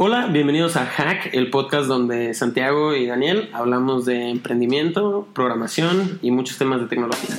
Hola, 0.00 0.26
bienvenidos 0.26 0.76
a 0.76 0.86
Hack, 0.86 1.30
el 1.32 1.50
podcast 1.50 1.88
donde 1.88 2.32
Santiago 2.32 2.94
y 2.94 3.06
Daniel 3.06 3.50
hablamos 3.52 4.04
de 4.04 4.28
emprendimiento, 4.28 5.26
programación 5.32 6.20
y 6.22 6.30
muchos 6.30 6.56
temas 6.56 6.80
de 6.80 6.86
tecnología. 6.86 7.34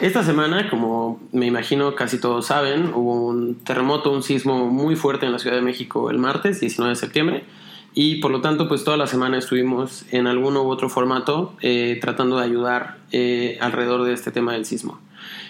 Esta 0.00 0.24
semana, 0.24 0.70
como 0.70 1.20
me 1.32 1.44
imagino 1.44 1.94
casi 1.94 2.18
todos 2.18 2.46
saben, 2.46 2.94
hubo 2.94 3.26
un 3.26 3.56
terremoto, 3.56 4.10
un 4.10 4.22
sismo 4.22 4.70
muy 4.70 4.96
fuerte 4.96 5.26
en 5.26 5.32
la 5.32 5.38
Ciudad 5.38 5.56
de 5.56 5.62
México 5.62 6.08
el 6.08 6.16
martes 6.16 6.58
19 6.58 6.94
de 6.94 6.96
septiembre 6.96 7.44
y 7.94 8.16
por 8.16 8.32
lo 8.32 8.40
tanto 8.40 8.68
pues 8.68 8.84
toda 8.84 8.96
la 8.96 9.06
semana 9.06 9.38
estuvimos 9.38 10.04
en 10.10 10.26
alguno 10.26 10.64
u 10.64 10.68
otro 10.68 10.88
formato 10.88 11.54
eh, 11.60 11.98
tratando 12.00 12.38
de 12.38 12.44
ayudar 12.44 12.98
eh, 13.12 13.56
alrededor 13.60 14.04
de 14.04 14.12
este 14.12 14.32
tema 14.32 14.52
del 14.52 14.64
sismo. 14.64 14.98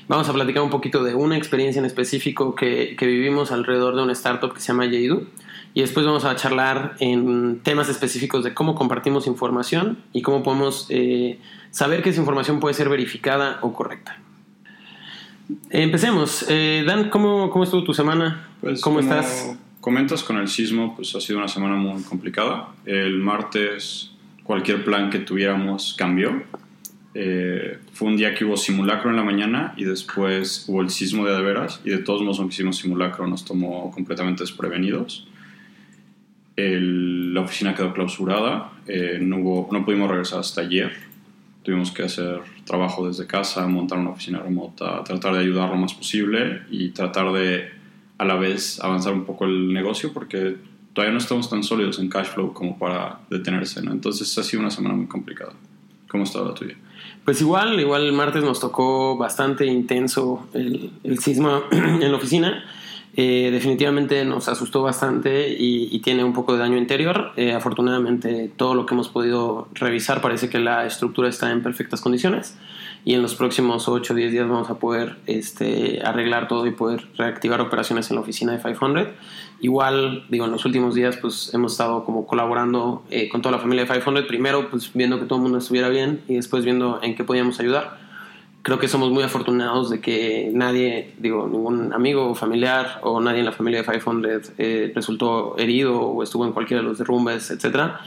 Vamos 0.06 0.28
a 0.28 0.34
platicar 0.34 0.62
un 0.62 0.70
poquito 0.70 1.02
de 1.02 1.14
una 1.14 1.38
experiencia 1.38 1.80
en 1.80 1.86
específico 1.86 2.54
que, 2.54 2.96
que 2.98 3.06
vivimos 3.06 3.50
alrededor 3.50 3.96
de 3.96 4.02
una 4.02 4.12
startup 4.12 4.52
que 4.52 4.60
se 4.60 4.68
llama 4.68 4.84
Yeidu 4.84 5.26
y 5.72 5.80
después 5.80 6.04
vamos 6.04 6.26
a 6.26 6.36
charlar 6.36 6.96
en 7.00 7.60
temas 7.60 7.88
específicos 7.88 8.44
de 8.44 8.52
cómo 8.52 8.74
compartimos 8.74 9.26
información 9.26 9.98
y 10.12 10.20
cómo 10.20 10.42
podemos 10.42 10.86
eh, 10.90 11.40
saber 11.70 12.02
que 12.02 12.10
esa 12.10 12.20
información 12.20 12.60
puede 12.60 12.74
ser 12.74 12.90
verificada 12.90 13.58
o 13.62 13.72
correcta. 13.72 14.18
Empecemos. 15.70 16.46
Dan, 16.46 17.10
¿cómo, 17.10 17.50
¿cómo 17.50 17.64
estuvo 17.64 17.84
tu 17.84 17.92
semana? 17.92 18.48
Pues 18.60 18.80
¿Cómo 18.80 18.96
como 18.96 19.10
estás? 19.10 19.56
Comentas 19.84 20.24
con 20.24 20.38
el 20.38 20.48
sismo, 20.48 20.96
pues 20.96 21.14
ha 21.14 21.20
sido 21.20 21.38
una 21.38 21.46
semana 21.46 21.76
muy 21.76 22.02
complicada. 22.04 22.68
El 22.86 23.18
martes 23.18 24.12
cualquier 24.42 24.82
plan 24.82 25.10
que 25.10 25.18
tuviéramos 25.18 25.94
cambió. 25.98 26.42
Eh, 27.12 27.76
fue 27.92 28.08
un 28.08 28.16
día 28.16 28.34
que 28.34 28.46
hubo 28.46 28.56
simulacro 28.56 29.10
en 29.10 29.16
la 29.16 29.22
mañana 29.24 29.74
y 29.76 29.84
después 29.84 30.64
hubo 30.68 30.80
el 30.80 30.88
sismo 30.88 31.26
de 31.26 31.34
de 31.36 31.42
veras 31.42 31.82
y 31.84 31.90
de 31.90 31.98
todos 31.98 32.22
modos 32.22 32.38
aunque 32.38 32.54
hicimos 32.54 32.78
simulacro 32.78 33.26
nos 33.26 33.44
tomó 33.44 33.90
completamente 33.90 34.42
desprevenidos. 34.44 35.28
El- 36.56 37.34
la 37.34 37.42
oficina 37.42 37.74
quedó 37.74 37.92
clausurada, 37.92 38.72
eh, 38.86 39.18
no, 39.20 39.36
hubo, 39.36 39.68
no 39.70 39.84
pudimos 39.84 40.08
regresar 40.08 40.38
hasta 40.38 40.62
ayer. 40.62 40.92
Tuvimos 41.62 41.90
que 41.90 42.04
hacer 42.04 42.40
trabajo 42.64 43.06
desde 43.06 43.26
casa, 43.26 43.66
montar 43.66 43.98
una 43.98 44.10
oficina 44.12 44.38
remota, 44.38 45.04
tratar 45.04 45.34
de 45.34 45.40
ayudar 45.40 45.68
lo 45.68 45.76
más 45.76 45.92
posible 45.92 46.62
y 46.70 46.88
tratar 46.88 47.30
de 47.34 47.83
a 48.24 48.26
la 48.26 48.36
vez 48.36 48.80
avanzar 48.80 49.12
un 49.12 49.24
poco 49.24 49.44
el 49.44 49.72
negocio 49.72 50.12
porque 50.12 50.56
todavía 50.92 51.12
no 51.12 51.18
estamos 51.18 51.48
tan 51.48 51.62
sólidos 51.62 51.98
en 51.98 52.08
cash 52.08 52.26
flow 52.26 52.52
como 52.52 52.78
para 52.78 53.20
detenerse. 53.30 53.82
¿no? 53.82 53.92
Entonces 53.92 54.36
ha 54.38 54.42
sido 54.42 54.60
una 54.60 54.70
semana 54.70 54.94
muy 54.94 55.06
complicada. 55.06 55.52
¿Cómo 56.08 56.24
está 56.24 56.40
la 56.42 56.54
tuya? 56.54 56.76
Pues 57.24 57.40
igual, 57.40 57.78
igual 57.80 58.04
el 58.04 58.12
martes 58.12 58.42
nos 58.42 58.60
tocó 58.60 59.16
bastante 59.16 59.66
intenso 59.66 60.48
el, 60.54 60.90
el 61.02 61.18
sismo 61.18 61.62
en 61.70 62.10
la 62.10 62.16
oficina. 62.16 62.64
Eh, 63.16 63.50
definitivamente 63.52 64.24
nos 64.24 64.48
asustó 64.48 64.82
bastante 64.82 65.48
y, 65.56 65.98
tiene 66.00 66.24
un 66.24 66.32
poco 66.32 66.52
de 66.52 66.58
daño 66.58 66.76
interior. 66.76 67.32
Eh, 67.36 67.52
afortunadamente 67.52 68.50
todo 68.56 68.74
lo 68.74 68.86
que 68.86 68.94
hemos 68.94 69.08
podido 69.08 69.68
revisar 69.72 70.20
parece 70.20 70.48
que 70.48 70.58
la 70.58 70.84
estructura 70.84 71.28
está 71.28 71.50
en 71.50 71.62
perfectas 71.62 72.00
condiciones 72.00 72.56
y 73.04 73.14
en 73.14 73.22
los 73.22 73.34
próximos 73.34 73.88
8 73.88 74.12
o 74.12 74.16
10 74.16 74.32
días 74.32 74.48
vamos 74.48 74.70
a 74.70 74.78
poder 74.78 75.16
este, 75.26 76.00
arreglar 76.04 76.48
todo 76.48 76.66
y 76.66 76.72
poder 76.72 77.06
reactivar 77.16 77.60
operaciones 77.60 78.10
en 78.10 78.16
la 78.16 78.22
oficina 78.22 78.52
de 78.52 78.62
500. 78.62 79.08
Igual, 79.60 80.26
digo, 80.28 80.46
en 80.46 80.50
los 80.50 80.64
últimos 80.64 80.94
días 80.94 81.16
pues 81.16 81.54
hemos 81.54 81.72
estado 81.72 82.04
como 82.04 82.26
colaborando 82.26 83.04
eh, 83.10 83.28
con 83.28 83.42
toda 83.42 83.52
la 83.52 83.58
familia 83.60 83.84
de 83.84 83.92
500, 83.92 84.24
primero 84.24 84.70
pues 84.70 84.90
viendo 84.92 85.20
que 85.20 85.26
todo 85.26 85.38
el 85.38 85.42
mundo 85.42 85.58
estuviera 85.58 85.88
bien 85.88 86.22
y 86.28 86.34
después 86.34 86.64
viendo 86.64 86.98
en 87.02 87.14
qué 87.14 87.24
podíamos 87.24 87.60
ayudar. 87.60 88.03
Creo 88.64 88.78
que 88.78 88.88
somos 88.88 89.10
muy 89.10 89.22
afortunados 89.22 89.90
de 89.90 90.00
que 90.00 90.50
nadie, 90.54 91.12
digo, 91.18 91.46
ningún 91.46 91.92
amigo 91.92 92.30
o 92.30 92.34
familiar 92.34 92.98
o 93.02 93.20
nadie 93.20 93.40
en 93.40 93.44
la 93.44 93.52
familia 93.52 93.82
de 93.82 94.00
500 94.00 94.52
eh, 94.56 94.90
resultó 94.94 95.54
herido 95.58 96.00
o 96.00 96.22
estuvo 96.22 96.46
en 96.46 96.52
cualquiera 96.52 96.82
de 96.82 96.88
los 96.88 96.96
derrumbes, 96.96 97.50
etcétera. 97.50 98.00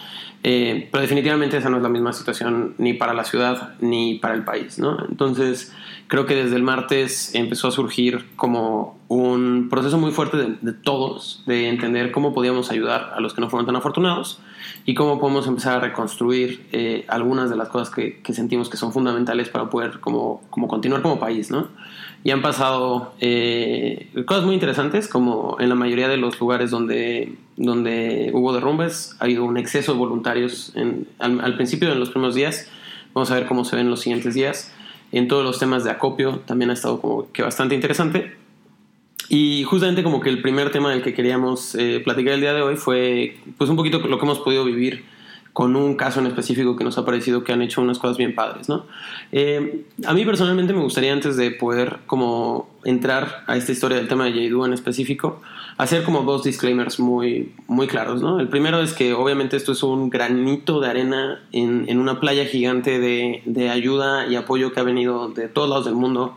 Eh, 0.43 0.89
pero 0.91 1.03
definitivamente 1.03 1.57
esa 1.57 1.69
no 1.69 1.77
es 1.77 1.83
la 1.83 1.89
misma 1.89 2.11
situación 2.11 2.73
ni 2.79 2.93
para 2.93 3.13
la 3.13 3.23
ciudad 3.23 3.75
ni 3.81 4.15
para 4.15 4.33
el 4.33 4.43
país, 4.43 4.79
¿no? 4.79 4.97
Entonces, 5.07 5.75
creo 6.07 6.25
que 6.25 6.35
desde 6.35 6.55
el 6.55 6.63
martes 6.63 7.33
empezó 7.35 7.67
a 7.67 7.71
surgir 7.71 8.25
como 8.35 8.97
un 9.09 9.67
proceso 9.69 9.97
muy 9.97 10.11
fuerte 10.11 10.37
de, 10.37 10.55
de 10.61 10.73
todos, 10.73 11.43
de 11.45 11.69
entender 11.69 12.11
cómo 12.11 12.33
podíamos 12.33 12.71
ayudar 12.71 13.11
a 13.15 13.19
los 13.19 13.33
que 13.33 13.41
no 13.41 13.49
fueron 13.49 13.65
tan 13.65 13.75
afortunados 13.75 14.39
y 14.85 14.93
cómo 14.93 15.19
podemos 15.19 15.47
empezar 15.47 15.77
a 15.77 15.79
reconstruir 15.79 16.65
eh, 16.71 17.05
algunas 17.07 17.49
de 17.49 17.55
las 17.57 17.69
cosas 17.69 17.89
que, 17.93 18.21
que 18.21 18.33
sentimos 18.33 18.69
que 18.69 18.77
son 18.77 18.91
fundamentales 18.93 19.49
para 19.49 19.69
poder 19.69 19.99
como, 19.99 20.41
como 20.49 20.67
continuar 20.67 21.01
como 21.01 21.19
país, 21.19 21.51
¿no? 21.51 21.67
Y 22.23 22.31
han 22.31 22.41
pasado 22.41 23.13
eh, 23.19 24.09
cosas 24.25 24.43
muy 24.43 24.53
interesantes, 24.55 25.07
como 25.07 25.55
en 25.59 25.69
la 25.69 25.75
mayoría 25.75 26.07
de 26.09 26.17
los 26.17 26.39
lugares 26.39 26.71
donde, 26.71 27.35
donde 27.55 28.31
hubo 28.33 28.53
derrumbes, 28.53 29.15
ha 29.19 29.25
habido 29.25 29.45
un 29.45 29.57
exceso 29.57 29.93
de 29.93 29.99
voluntarios 29.99 30.71
en- 30.75 31.07
al, 31.19 31.39
al 31.41 31.55
principio, 31.55 31.91
en 31.91 31.99
los 31.99 32.09
primeros 32.09 32.35
días. 32.35 32.67
Vamos 33.13 33.31
a 33.31 33.35
ver 33.35 33.45
cómo 33.47 33.63
se 33.65 33.75
ven 33.75 33.89
los 33.89 34.01
siguientes 34.01 34.33
días. 34.33 34.73
En 35.11 35.27
todos 35.27 35.43
los 35.43 35.59
temas 35.59 35.83
de 35.83 35.91
acopio 35.91 36.39
también 36.45 36.69
ha 36.69 36.73
estado 36.73 36.99
como 36.99 37.31
que 37.31 37.41
bastante 37.41 37.75
interesante. 37.75 38.35
Y 39.29 39.63
justamente 39.63 40.03
como 40.03 40.21
que 40.21 40.29
el 40.29 40.41
primer 40.41 40.71
tema 40.71 40.91
del 40.91 41.01
que 41.01 41.13
queríamos 41.13 41.75
eh, 41.75 42.01
platicar 42.03 42.33
el 42.33 42.41
día 42.41 42.53
de 42.53 42.61
hoy 42.61 42.77
fue 42.77 43.37
pues 43.57 43.69
un 43.69 43.75
poquito 43.75 43.99
lo 43.99 44.17
que 44.17 44.25
hemos 44.25 44.39
podido 44.39 44.63
vivir 44.63 45.03
con 45.57 45.75
un 45.75 45.95
caso 45.95 46.19
en 46.19 46.27
específico 46.27 46.75
que 46.75 46.83
nos 46.83 46.99
ha 46.99 47.03
parecido 47.03 47.43
que 47.43 47.51
han 47.51 47.63
hecho 47.63 47.81
unas 47.81 47.97
cosas 47.97 48.15
bien 48.15 48.35
padres, 48.35 48.69
¿no? 48.69 48.85
Eh, 49.31 49.85
a 50.05 50.13
mí 50.13 50.23
personalmente 50.23 50.71
me 50.71 50.81
gustaría 50.81 51.11
antes 51.11 51.35
de 51.35 51.49
poder 51.49 51.97
como 52.05 52.69
entrar 52.83 53.43
a 53.47 53.57
esta 53.57 53.71
historia 53.71 53.97
del 53.97 54.07
tema 54.07 54.25
de 54.25 54.33
Jaidu 54.33 54.65
en 54.65 54.73
específico, 54.73 55.41
hacer 55.77 56.03
como 56.03 56.23
dos 56.23 56.43
disclaimers 56.43 56.99
muy, 56.99 57.53
muy 57.67 57.87
claros, 57.87 58.21
¿no? 58.21 58.39
El 58.39 58.47
primero 58.47 58.81
es 58.81 58.93
que 58.93 59.13
obviamente 59.13 59.57
esto 59.57 59.73
es 59.73 59.83
un 59.83 60.09
granito 60.09 60.79
de 60.79 60.89
arena 60.89 61.43
en, 61.51 61.85
en 61.87 61.99
una 61.99 62.19
playa 62.19 62.45
gigante 62.45 62.99
de, 62.99 63.41
de 63.45 63.69
ayuda 63.69 64.25
y 64.27 64.35
apoyo 64.35 64.71
que 64.73 64.79
ha 64.79 64.83
venido 64.83 65.29
de 65.29 65.47
todos 65.47 65.69
lados 65.69 65.85
del 65.85 65.93
mundo, 65.95 66.35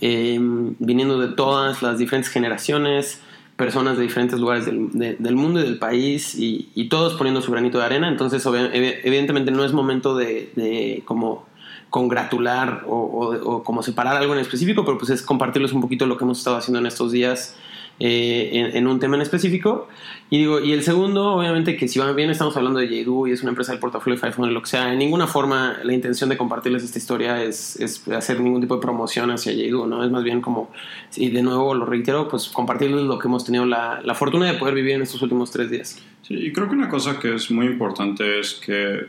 eh, 0.00 0.38
viniendo 0.78 1.18
de 1.18 1.28
todas 1.28 1.82
las 1.82 1.98
diferentes 1.98 2.30
generaciones, 2.30 3.22
personas 3.56 3.96
de 3.96 4.02
diferentes 4.02 4.38
lugares 4.38 4.66
del, 4.66 4.90
de- 4.92 5.14
del 5.18 5.36
mundo 5.36 5.60
y 5.60 5.62
del 5.62 5.78
país 5.78 6.34
y, 6.34 6.68
y 6.74 6.88
todos 6.88 7.14
poniendo 7.14 7.40
su 7.40 7.52
granito 7.52 7.78
de 7.78 7.84
arena. 7.84 8.08
Entonces, 8.08 8.44
evidentemente 8.44 9.50
no 9.50 9.64
es 9.64 9.72
momento 9.72 10.14
de, 10.16 10.50
de 10.56 11.02
como 11.06 11.46
congratular 11.88 12.82
o, 12.86 12.96
o- 12.96 13.50
o 13.56 13.62
como 13.62 13.82
separar 13.82 14.16
algo 14.16 14.34
en 14.34 14.40
específico, 14.40 14.84
pero 14.84 14.98
pues 14.98 15.10
es 15.10 15.22
compartirles 15.22 15.72
un 15.72 15.80
poquito 15.80 16.06
lo 16.06 16.16
que 16.18 16.24
hemos 16.24 16.38
estado 16.38 16.56
haciendo 16.56 16.80
en 16.80 16.86
estos 16.86 17.12
días 17.12 17.56
eh, 18.00 18.50
en, 18.52 18.76
en 18.76 18.86
un 18.86 18.98
tema 18.98 19.16
en 19.16 19.22
específico. 19.22 19.88
Y 20.30 20.38
digo, 20.38 20.58
y 20.58 20.72
el 20.72 20.82
segundo, 20.82 21.34
obviamente 21.34 21.76
que 21.76 21.86
si 21.86 21.98
van 21.98 22.16
bien 22.16 22.30
estamos 22.30 22.56
hablando 22.56 22.80
de 22.80 22.88
Jaidu 22.88 23.26
y 23.26 23.32
es 23.32 23.42
una 23.42 23.50
empresa 23.50 23.72
del 23.72 23.80
portafolio 23.80 24.16
de 24.16 24.20
500, 24.20 24.52
lo 24.52 24.62
que 24.62 24.68
sea, 24.68 24.92
en 24.92 24.98
ninguna 24.98 25.26
forma 25.26 25.76
la 25.84 25.92
intención 25.92 26.28
de 26.28 26.36
compartirles 26.36 26.82
esta 26.82 26.98
historia 26.98 27.42
es, 27.42 27.78
es 27.78 28.08
hacer 28.08 28.40
ningún 28.40 28.60
tipo 28.60 28.74
de 28.74 28.80
promoción 28.80 29.30
hacia 29.30 29.52
Jaidu, 29.52 29.86
¿no? 29.86 30.02
Es 30.04 30.10
más 30.10 30.24
bien 30.24 30.40
como, 30.40 30.72
y 31.14 31.28
de 31.30 31.42
nuevo 31.42 31.74
lo 31.74 31.86
reitero, 31.86 32.26
pues 32.28 32.48
compartirles 32.48 33.02
lo 33.02 33.18
que 33.18 33.28
hemos 33.28 33.44
tenido 33.44 33.66
la, 33.66 34.00
la 34.02 34.14
fortuna 34.14 34.46
de 34.50 34.58
poder 34.58 34.74
vivir 34.74 34.92
en 34.94 35.02
estos 35.02 35.22
últimos 35.22 35.50
tres 35.50 35.70
días. 35.70 36.02
Sí, 36.22 36.34
y 36.34 36.52
creo 36.52 36.68
que 36.68 36.74
una 36.74 36.88
cosa 36.88 37.20
que 37.20 37.34
es 37.34 37.50
muy 37.50 37.66
importante 37.66 38.40
es 38.40 38.54
que 38.54 39.06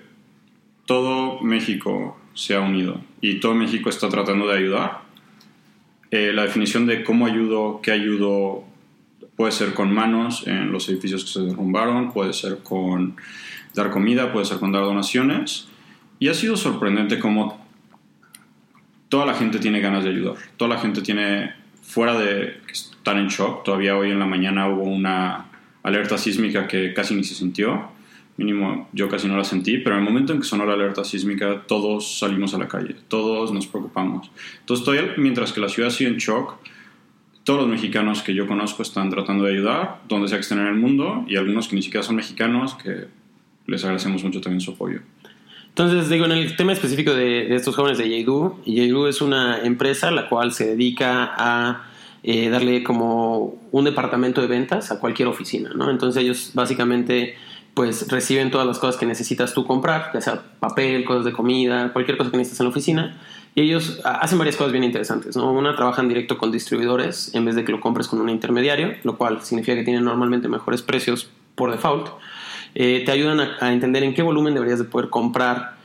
todo 0.86 1.40
México 1.42 2.18
se 2.34 2.56
ha 2.56 2.62
unido 2.62 3.02
y 3.22 3.40
todo 3.40 3.56
México 3.56 3.90
está 3.90 4.10
tratando 4.10 4.48
de 4.48 4.58
ayudar. 4.58 5.02
Eh, 6.12 6.32
la 6.34 6.44
definición 6.44 6.86
de 6.86 7.04
cómo 7.04 7.26
ayudo, 7.26 7.80
qué 7.82 7.92
ayudo, 7.92 8.64
puede 9.36 9.52
ser 9.52 9.74
con 9.74 9.94
manos 9.94 10.48
en 10.48 10.72
los 10.72 10.88
edificios 10.90 11.26
que 11.26 11.32
se 11.32 11.42
derrumbaron, 11.42 12.12
puede 12.12 12.34
ser 12.34 12.60
con 12.60 13.16
dar 13.74 13.92
comida, 13.92 14.32
puede 14.32 14.46
ser 14.46 14.58
con 14.58 14.72
dar 14.72 14.84
donaciones. 14.84 15.68
Y 16.20 16.30
ha 16.30 16.34
sido 16.34 16.56
sorprendente 16.56 17.20
cómo 17.20 17.66
toda 19.10 19.26
la 19.26 19.34
gente 19.34 19.60
tiene 19.60 19.82
ganas 19.82 20.04
de 20.04 20.12
ayudar. 20.12 20.36
Toda 20.58 20.76
la 20.76 20.80
gente 20.80 21.02
tiene, 21.02 21.54
fuera 21.82 22.18
de 22.18 22.62
están 22.72 23.18
en 23.20 23.28
shock, 23.28 23.64
todavía 23.64 23.96
hoy 23.98 24.12
en 24.12 24.20
la 24.20 24.26
mañana 24.26 24.68
hubo 24.70 24.84
una 24.84 25.46
alerta 25.84 26.18
sísmica 26.18 26.68
que 26.68 26.94
casi 26.94 27.16
ni 27.16 27.24
se 27.24 27.36
sintió. 27.36 27.94
Mínimo, 28.38 28.90
yo 28.92 29.08
casi 29.08 29.28
no 29.28 29.38
la 29.38 29.46
sentí, 29.46 29.78
pero 29.78 29.96
en 29.96 30.02
el 30.02 30.06
momento 30.06 30.34
en 30.34 30.40
que 30.40 30.46
sonó 30.46 30.66
la 30.66 30.74
alerta 30.74 31.06
sísmica, 31.06 31.64
todos 31.68 32.20
salimos 32.20 32.54
a 32.54 32.58
la 32.58 32.68
calle, 32.68 32.96
todos 33.08 33.54
nos 33.54 33.68
preocupamos. 33.68 34.30
Entonces, 34.60 34.84
todavía, 34.84 35.14
mientras 35.16 35.54
que 35.54 35.62
la 35.62 35.70
ciudad 35.70 35.90
sigue 35.90 36.10
en 36.10 36.18
shock, 36.18 36.56
todos 37.46 37.62
los 37.62 37.70
mexicanos 37.70 38.24
que 38.24 38.34
yo 38.34 38.48
conozco 38.48 38.82
están 38.82 39.10
tratando 39.12 39.46
de 39.46 39.54
ayudar, 39.54 40.02
donde 40.10 40.28
sea 40.28 40.40
que 40.40 40.42
estén 40.42 40.60
en 40.60 40.68
el 40.68 40.76
mundo, 40.76 41.24
y 41.28 41.38
algunos 41.38 41.68
que 41.68 41.76
ni 41.76 41.84
siquiera 41.84 42.04
son 42.04 42.16
mexicanos, 42.16 42.74
que 42.76 43.06
les 43.68 43.84
agradecemos 43.84 44.24
mucho 44.24 44.42
también 44.42 44.62
su 44.62 44.72
apoyo. 44.72 45.00
Entonces, 45.70 46.10
digo, 46.10 46.26
en 46.26 46.32
el 46.32 46.56
tema 46.56 46.74
específico 46.74 47.14
de, 47.14 47.54
estos 47.56 47.76
jóvenes 47.76 48.00
de 48.00 48.10
Yaidu, 48.10 48.62
Yaidu 48.66 49.06
es 49.06 49.22
una 49.22 49.60
empresa 49.60 50.10
la 50.10 50.28
cual 50.28 50.54
se 50.54 50.66
dedica 50.66 51.34
a 51.38 51.84
eh, 52.24 52.50
darle 52.50 52.82
como 52.82 53.62
un 53.72 53.86
departamento 53.86 54.42
de 54.42 54.48
ventas 54.48 54.92
a 54.92 55.00
cualquier 55.00 55.28
oficina, 55.28 55.72
¿no? 55.76 55.92
Entonces 55.92 56.24
ellos 56.24 56.52
básicamente 56.56 57.36
pues 57.76 58.08
reciben 58.08 58.50
todas 58.50 58.66
las 58.66 58.80
cosas 58.80 58.96
que 58.96 59.06
necesitas 59.06 59.54
tú 59.54 59.68
comprar, 59.68 60.10
ya 60.14 60.22
sea 60.22 60.42
papel, 60.60 61.04
cosas 61.04 61.26
de 61.26 61.34
comida, 61.34 61.94
cualquier 61.94 62.18
cosa 62.18 62.32
que 62.32 62.38
necesites 62.38 62.62
en 62.62 62.66
la 62.66 62.70
oficina. 62.72 63.18
Y 63.56 63.62
ellos 63.62 64.02
hacen 64.04 64.38
varias 64.38 64.58
cosas 64.58 64.74
bien 64.74 64.84
interesantes, 64.84 65.38
¿no? 65.38 65.50
Una, 65.50 65.76
trabajan 65.76 66.10
directo 66.10 66.38
con 66.38 66.52
distribuidores 66.52 67.34
en 67.34 67.46
vez 67.46 67.56
de 67.56 67.64
que 67.64 67.72
lo 67.72 67.80
compres 67.80 68.10
con 68.10 68.20
un 68.20 68.28
intermediario, 68.28 68.94
lo 69.04 69.18
cual 69.18 69.42
significa 69.44 69.76
que 69.76 69.84
tienen 69.84 70.04
normalmente 70.04 70.50
mejores 70.50 70.82
precios 70.82 71.30
por 71.56 71.72
default. 71.72 72.10
Eh, 72.76 73.04
te 73.06 73.12
ayudan 73.14 73.40
a, 73.40 73.56
a, 73.62 73.72
entender 73.72 74.04
en 74.04 74.14
qué 74.14 74.22
volumen 74.22 74.54
deberías 74.54 74.80
de 74.80 74.84
poder 74.84 75.10
comprar 75.10 75.76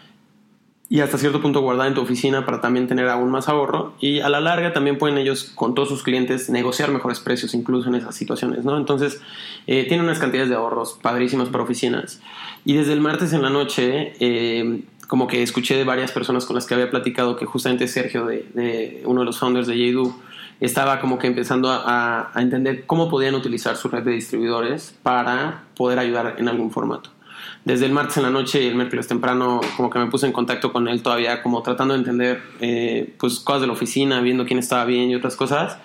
y 0.89 0.99
hasta 0.99 1.19
cierto 1.19 1.41
punto 1.41 1.61
guardar 1.61 1.87
en 1.87 1.95
tu 1.95 2.01
oficina 2.01 2.45
para 2.45 2.61
también 2.61 2.89
tener 2.89 3.09
aún 3.09 3.31
más 3.31 3.49
ahorro. 3.49 3.95
Y 4.01 4.19
a 4.19 4.29
la 4.29 4.41
larga 4.41 4.73
también 4.73 4.99
pueden 4.99 5.17
ellos 5.19 5.53
con 5.55 5.77
todos 5.77 5.89
sus 5.89 6.03
clientes 6.03 6.51
negociar 6.51 6.91
mejores 6.91 7.21
precios 7.21 7.55
incluso 7.55 7.89
en 7.89 7.95
esas 7.95 8.17
situaciones, 8.17 8.65
¿no? 8.65 8.77
Entonces 8.77 9.23
eh, 9.69 9.85
tienen 9.87 10.07
unas 10.07 10.19
cantidades 10.19 10.51
de 10.51 10.57
ahorros 10.57 10.99
padrísimas 11.01 11.49
para 11.49 11.63
oficinas. 11.63 12.21
Y 12.65 12.75
desde 12.75 12.93
el 12.93 13.01
martes 13.01 13.33
en 13.33 13.43
la 13.43 13.51
noche... 13.51 14.15
Eh, 14.19 14.83
como 15.11 15.27
que 15.27 15.43
escuché 15.43 15.77
de 15.77 15.83
varias 15.83 16.13
personas 16.13 16.47
con 16.47 16.55
las 16.55 16.67
que 16.67 16.75
había 16.75 16.89
platicado 16.89 17.37
que 17.37 17.45
justamente 17.45 17.89
Sergio, 17.89 18.27
de, 18.27 19.03
uno 19.05 19.23
de 19.23 19.27
los 19.27 19.41
founders 19.41 19.67
de 19.67 19.77
Yaidu, 19.77 20.15
estaba 20.61 21.01
como 21.01 21.19
que 21.19 21.27
empezando 21.27 21.69
a, 21.69 22.31
a, 22.33 22.41
entender 22.41 22.87
cómo 22.87 23.09
podían 23.11 23.35
utilizar 23.35 23.77
su 23.77 23.89
red 23.89 24.05
de 24.05 24.13
distribuidores 24.13 24.95
para 25.03 25.65
poder 25.75 25.99
ayudar 25.99 26.37
en 26.39 26.49
algún 26.49 26.71
formato. 26.71 27.11
Desde 27.65 27.87
el 27.87 27.93
martes 27.93 28.19
en 28.19 28.23
la 28.23 28.31
noche 28.31 28.63
y 28.63 28.69
el 28.69 28.77
miércoles 28.77 29.09
temprano 29.09 29.61
como 29.77 29.91
que 29.91 29.99
me 29.99 30.07
puse 30.07 30.27
en 30.27 30.33
contacto 30.33 30.73
con 30.73 30.87
él 30.87 31.03
todavía 31.03 31.43
como 31.43 31.61
tratando 31.65 31.95
de 31.95 31.99
entender 31.99 32.43
eh, 32.61 33.13
pues 33.19 33.41
cosas 33.41 33.63
de 33.63 33.67
la 33.67 33.73
oficina, 33.73 34.21
viendo 34.21 34.47
quién 34.47 34.61
estaba 34.61 34.85
bien 34.85 35.11
y 35.11 35.17
otras 35.17 35.35
cosas. 35.35 35.77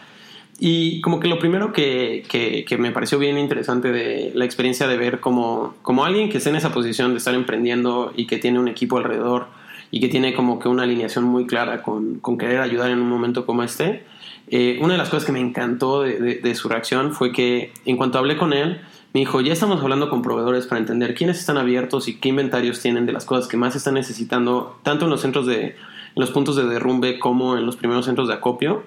Y 0.57 1.01
como 1.01 1.19
que 1.19 1.27
lo 1.27 1.37
primero 1.37 1.73
que, 1.73 2.23
que, 2.29 2.77
me 2.77 2.91
pareció 2.91 3.19
bien 3.19 3.37
interesante 3.37 3.91
de 3.91 4.31
la 4.33 4.45
experiencia 4.45 4.87
de 4.87 4.95
ver 4.95 5.19
como, 5.19 5.75
como 5.81 6.05
alguien 6.05 6.29
que 6.29 6.37
está 6.37 6.49
en 6.49 6.55
esa 6.55 6.71
posición 6.71 7.11
de 7.11 7.17
estar 7.17 7.33
emprendiendo 7.33 8.13
y 8.15 8.25
que 8.25 8.37
tiene 8.37 8.59
un 8.59 8.69
equipo 8.69 8.97
alrededor 8.97 9.47
y 9.91 9.99
que 9.99 10.07
tiene 10.07 10.33
como 10.33 10.59
que 10.59 10.69
una 10.69 10.83
alineación 10.83 11.25
muy 11.25 11.45
clara 11.45 11.83
con, 11.83 12.19
con 12.19 12.37
querer 12.37 12.61
ayudar 12.61 12.89
en 12.89 13.01
un 13.01 13.09
momento 13.09 13.45
como 13.45 13.63
este, 13.63 14.03
eh, 14.47 14.77
una 14.81 14.93
de 14.93 14.97
las 14.97 15.09
cosas 15.09 15.25
que 15.25 15.31
me 15.31 15.39
encantó 15.39 16.03
de, 16.03 16.35
de, 16.35 16.55
su 16.55 16.69
reacción 16.69 17.13
fue 17.13 17.31
que 17.31 17.71
en 17.85 17.97
cuanto 17.97 18.19
hablé 18.19 18.37
con 18.37 18.53
él, 18.53 18.79
me 19.13 19.21
dijo, 19.21 19.41
ya 19.41 19.53
estamos 19.53 19.81
hablando 19.81 20.09
con 20.09 20.21
proveedores 20.21 20.67
para 20.67 20.79
entender 20.79 21.15
quiénes 21.15 21.39
están 21.39 21.57
abiertos 21.57 22.07
y 22.07 22.17
qué 22.17 22.29
inventarios 22.29 22.81
tienen 22.81 23.05
de 23.05 23.13
las 23.13 23.25
cosas 23.25 23.47
que 23.47 23.57
más 23.57 23.75
están 23.75 23.95
necesitando, 23.95 24.77
tanto 24.83 25.05
en 25.05 25.11
los 25.11 25.21
centros 25.21 25.47
de, 25.47 25.67
en 25.67 25.75
los 26.15 26.31
puntos 26.31 26.55
de 26.55 26.65
derrumbe 26.65 27.17
como 27.17 27.57
en 27.57 27.65
los 27.65 27.75
primeros 27.75 28.05
centros 28.05 28.27
de 28.27 28.35
acopio. 28.35 28.83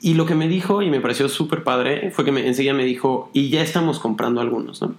Y 0.00 0.14
lo 0.14 0.26
que 0.26 0.34
me 0.34 0.48
dijo, 0.48 0.82
y 0.82 0.90
me 0.90 1.00
pareció 1.00 1.28
súper 1.28 1.64
padre, 1.64 2.10
fue 2.10 2.24
que 2.24 2.32
me, 2.32 2.46
enseguida 2.46 2.74
me 2.74 2.84
dijo, 2.84 3.30
y 3.32 3.48
ya 3.48 3.62
estamos 3.62 3.98
comprando 3.98 4.40
algunos, 4.40 4.82
¿no? 4.82 4.94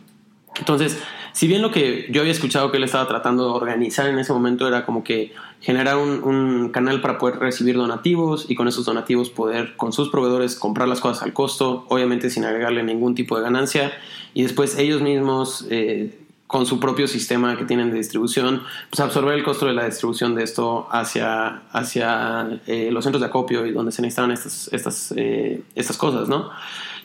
Entonces, 0.59 0.99
si 1.33 1.47
bien 1.47 1.61
lo 1.61 1.71
que 1.71 2.07
yo 2.09 2.21
había 2.21 2.31
escuchado 2.31 2.71
que 2.71 2.77
él 2.77 2.83
estaba 2.83 3.07
tratando 3.07 3.45
de 3.45 3.51
organizar 3.51 4.09
en 4.09 4.17
ese 4.17 4.33
momento 4.33 4.67
era 4.67 4.85
como 4.85 5.03
que 5.03 5.33
generar 5.61 5.97
un, 5.97 6.69
canal 6.69 6.99
para 6.99 7.17
poder 7.17 7.39
recibir 7.39 7.75
donativos 7.75 8.49
y 8.49 8.55
con 8.55 8.67
esos 8.67 8.85
donativos 8.85 9.29
poder 9.29 9.75
con 9.75 9.93
sus 9.93 10.09
proveedores 10.09 10.55
comprar 10.55 10.87
las 10.87 10.99
cosas 10.99 11.23
al 11.23 11.33
costo, 11.33 11.85
obviamente 11.89 12.29
sin 12.29 12.43
agregarle 12.43 12.83
ningún 12.83 13.13
tipo 13.13 13.37
de 13.37 13.43
ganancia, 13.43 13.91
y 14.33 14.43
después 14.43 14.77
ellos 14.77 15.01
mismos 15.01 15.67
eh, 15.69 16.17
con 16.47 16.65
su 16.65 16.79
propio 16.79 17.07
sistema 17.07 17.57
que 17.57 17.65
tienen 17.65 17.91
de 17.91 17.97
distribución, 17.97 18.63
pues 18.89 19.01
absorber 19.01 19.35
el 19.35 19.43
costo 19.43 19.65
de 19.65 19.73
la 19.73 19.85
distribución 19.85 20.33
de 20.33 20.43
esto 20.43 20.87
hacia, 20.91 21.63
hacia 21.71 22.61
eh, 22.65 22.89
los 22.91 23.03
centros 23.03 23.21
de 23.21 23.27
acopio 23.27 23.65
y 23.65 23.71
donde 23.71 23.91
se 23.91 24.01
necesitan 24.01 24.31
estas, 24.31 24.69
estas, 24.71 25.13
eh, 25.17 25.61
estas 25.75 25.97
cosas, 25.97 26.29
¿no? 26.29 26.49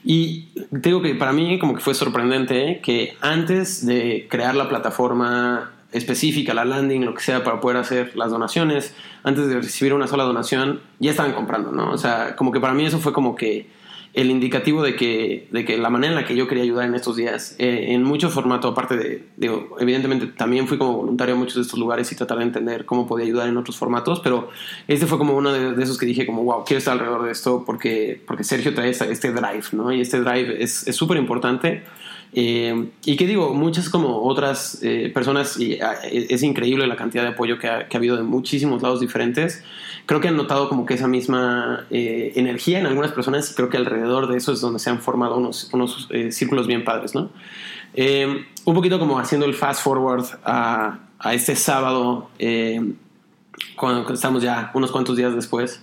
Y 0.04 0.48
digo 0.70 1.02
que 1.02 1.14
para 1.14 1.32
mí 1.32 1.58
como 1.58 1.74
que 1.74 1.80
fue 1.80 1.94
sorprendente 1.94 2.80
que 2.82 3.16
antes 3.20 3.84
de 3.84 4.26
crear 4.30 4.54
la 4.54 4.68
plataforma 4.68 5.72
específica, 5.92 6.54
la 6.54 6.64
landing, 6.64 7.04
lo 7.04 7.14
que 7.14 7.22
sea, 7.22 7.44
para 7.44 7.60
poder 7.60 7.76
hacer 7.76 8.16
las 8.16 8.30
donaciones, 8.30 8.94
antes 9.22 9.46
de 9.48 9.56
recibir 9.56 9.92
una 9.92 10.06
sola 10.06 10.24
donación, 10.24 10.80
ya 10.98 11.10
estaban 11.10 11.32
comprando, 11.32 11.70
¿no? 11.70 11.90
O 11.92 11.98
sea, 11.98 12.34
como 12.36 12.50
que 12.50 12.60
para 12.60 12.74
mí 12.74 12.84
eso 12.84 12.98
fue 12.98 13.12
como 13.12 13.34
que 13.34 13.68
el 14.14 14.30
indicativo 14.30 14.82
de 14.82 14.94
que, 14.94 15.48
de 15.50 15.64
que 15.64 15.78
la 15.78 15.88
manera 15.88 16.12
en 16.12 16.20
la 16.20 16.26
que 16.26 16.36
yo 16.36 16.46
quería 16.46 16.64
ayudar 16.64 16.86
en 16.86 16.94
estos 16.94 17.16
días, 17.16 17.54
eh, 17.58 17.86
en 17.88 18.02
mucho 18.02 18.28
formato, 18.28 18.68
aparte 18.68 18.96
de, 18.96 19.24
digo, 19.36 19.76
evidentemente 19.80 20.26
también 20.26 20.68
fui 20.68 20.76
como 20.76 20.94
voluntario 20.94 21.34
a 21.34 21.38
muchos 21.38 21.54
de 21.54 21.62
estos 21.62 21.78
lugares 21.78 22.12
y 22.12 22.16
tratar 22.16 22.38
de 22.38 22.44
entender 22.44 22.84
cómo 22.84 23.06
podía 23.06 23.24
ayudar 23.24 23.48
en 23.48 23.56
otros 23.56 23.76
formatos, 23.76 24.20
pero 24.20 24.50
este 24.86 25.06
fue 25.06 25.16
como 25.16 25.34
uno 25.34 25.52
de, 25.52 25.82
esos 25.82 25.96
que 25.96 26.04
dije 26.04 26.26
como, 26.26 26.44
wow, 26.44 26.64
quiero 26.64 26.78
estar 26.78 26.92
alrededor 26.92 27.24
de 27.24 27.32
esto 27.32 27.64
porque, 27.64 28.20
porque 28.26 28.44
Sergio 28.44 28.74
trae 28.74 28.90
este 28.90 29.32
drive, 29.32 29.64
¿no? 29.72 29.92
Y 29.92 30.02
este 30.02 30.20
drive 30.20 30.62
es 30.62 30.84
súper 30.94 31.16
importante 31.16 31.82
eh, 32.34 32.88
y 33.04 33.16
que 33.16 33.26
digo, 33.26 33.52
muchas 33.52 33.90
como 33.90 34.22
otras 34.22 34.78
eh, 34.82 35.10
personas, 35.12 35.60
y 35.60 35.78
ah, 35.80 35.94
es 36.10 36.42
increíble 36.42 36.86
la 36.86 36.96
cantidad 36.96 37.22
de 37.22 37.30
apoyo 37.30 37.58
que 37.58 37.68
ha, 37.68 37.86
habido 37.92 38.16
de 38.16 38.22
muchísimos 38.22 38.82
lados 38.82 39.00
diferentes. 39.00 39.62
Creo 40.06 40.20
que 40.20 40.28
han 40.28 40.36
notado 40.36 40.68
como 40.68 40.84
que 40.84 40.94
esa 40.94 41.08
misma 41.08 41.86
eh, 41.90 42.32
energía 42.36 42.78
en 42.78 42.86
algunas 42.86 43.12
personas 43.12 43.50
y 43.50 43.54
creo 43.54 43.68
que 43.68 43.76
alrededor 43.76 44.26
de 44.26 44.36
eso 44.36 44.52
es 44.52 44.60
donde 44.60 44.78
se 44.78 44.90
han 44.90 45.00
formado 45.00 45.36
unos, 45.36 45.70
unos 45.72 46.08
círculos 46.30 46.66
bien 46.66 46.84
padres, 46.84 47.14
¿no? 47.14 47.30
un 47.94 48.74
poquito 48.74 48.98
como 48.98 49.18
haciendo 49.18 49.44
el 49.44 49.52
fast 49.52 49.82
forward 49.82 50.24
a, 50.44 51.00
a 51.18 51.34
este 51.34 51.54
sábado, 51.56 52.30
cuando 53.76 54.14
estamos 54.14 54.42
ya 54.42 54.70
unos 54.74 54.90
cuantos 54.90 55.16
días 55.16 55.34
después. 55.34 55.82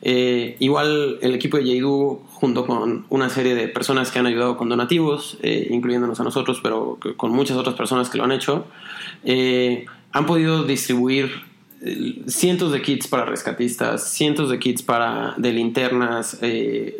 Eh, 0.00 0.56
igual 0.60 1.18
el 1.22 1.34
equipo 1.34 1.56
de 1.56 1.64
Yaidu, 1.64 2.20
junto 2.28 2.66
con 2.66 3.06
una 3.08 3.28
serie 3.30 3.54
de 3.54 3.68
personas 3.68 4.10
que 4.10 4.18
han 4.18 4.26
ayudado 4.26 4.56
con 4.56 4.68
donativos, 4.68 5.38
eh, 5.42 5.68
incluyéndonos 5.70 6.20
a 6.20 6.24
nosotros, 6.24 6.60
pero 6.62 6.98
con 7.16 7.32
muchas 7.32 7.56
otras 7.56 7.74
personas 7.74 8.08
que 8.08 8.18
lo 8.18 8.24
han 8.24 8.32
hecho, 8.32 8.66
eh, 9.24 9.86
han 10.12 10.26
podido 10.26 10.64
distribuir 10.64 11.47
cientos 12.26 12.72
de 12.72 12.82
kits 12.82 13.08
para 13.08 13.24
rescatistas, 13.24 14.10
cientos 14.10 14.50
de 14.50 14.58
kits 14.58 14.82
para 14.82 15.34
de 15.36 15.52
linternas, 15.52 16.38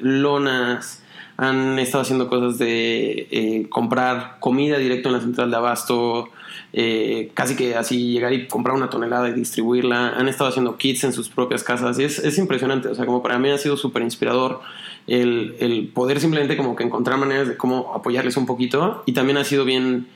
lonas, 0.01 1.03
han 1.37 1.79
estado 1.79 2.03
haciendo 2.03 2.29
cosas 2.29 2.59
de 2.59 3.67
comprar 3.71 4.39
comida 4.41 4.79
directo 4.79 5.09
en 5.09 5.15
la 5.15 5.21
central 5.21 5.51
de 5.51 5.57
abasto, 5.57 6.31
eh, 6.73 7.31
casi 7.35 7.57
que 7.57 7.77
así 7.77 8.13
llegar 8.13 8.33
y 8.33 8.47
comprar 8.47 8.77
una 8.77 8.91
tonelada 8.91 9.29
y 9.29 9.33
distribuirla. 9.33 10.11
Han 10.11 10.29
estado 10.29 10.51
haciendo 10.51 10.77
kits 10.77 11.05
en 11.05 11.13
sus 11.13 11.29
propias 11.29 11.65
casas 11.65 11.99
y 11.99 12.05
es, 12.05 12.19
es 12.19 12.39
impresionante. 12.39 12.89
O 12.89 12.95
sea, 12.95 13.07
como 13.07 13.23
para 13.23 13.39
mí 13.39 13.51
ha 13.51 13.59
sido 13.59 13.77
súper 13.77 14.03
inspirador 14.03 14.61
el, 15.07 15.57
el, 15.61 15.89
poder 15.89 16.21
simplemente 16.21 16.57
como 16.57 16.77
que 16.77 16.85
encontrar 16.85 17.19
maneras 17.19 17.49
de 17.49 17.57
cómo 17.57 17.95
apoyarles 17.95 18.37
un 18.37 18.45
poquito 18.45 19.03
y 19.07 19.13
también 19.13 19.39
ha 19.39 19.45
sido 19.45 19.65
bien 19.65 20.07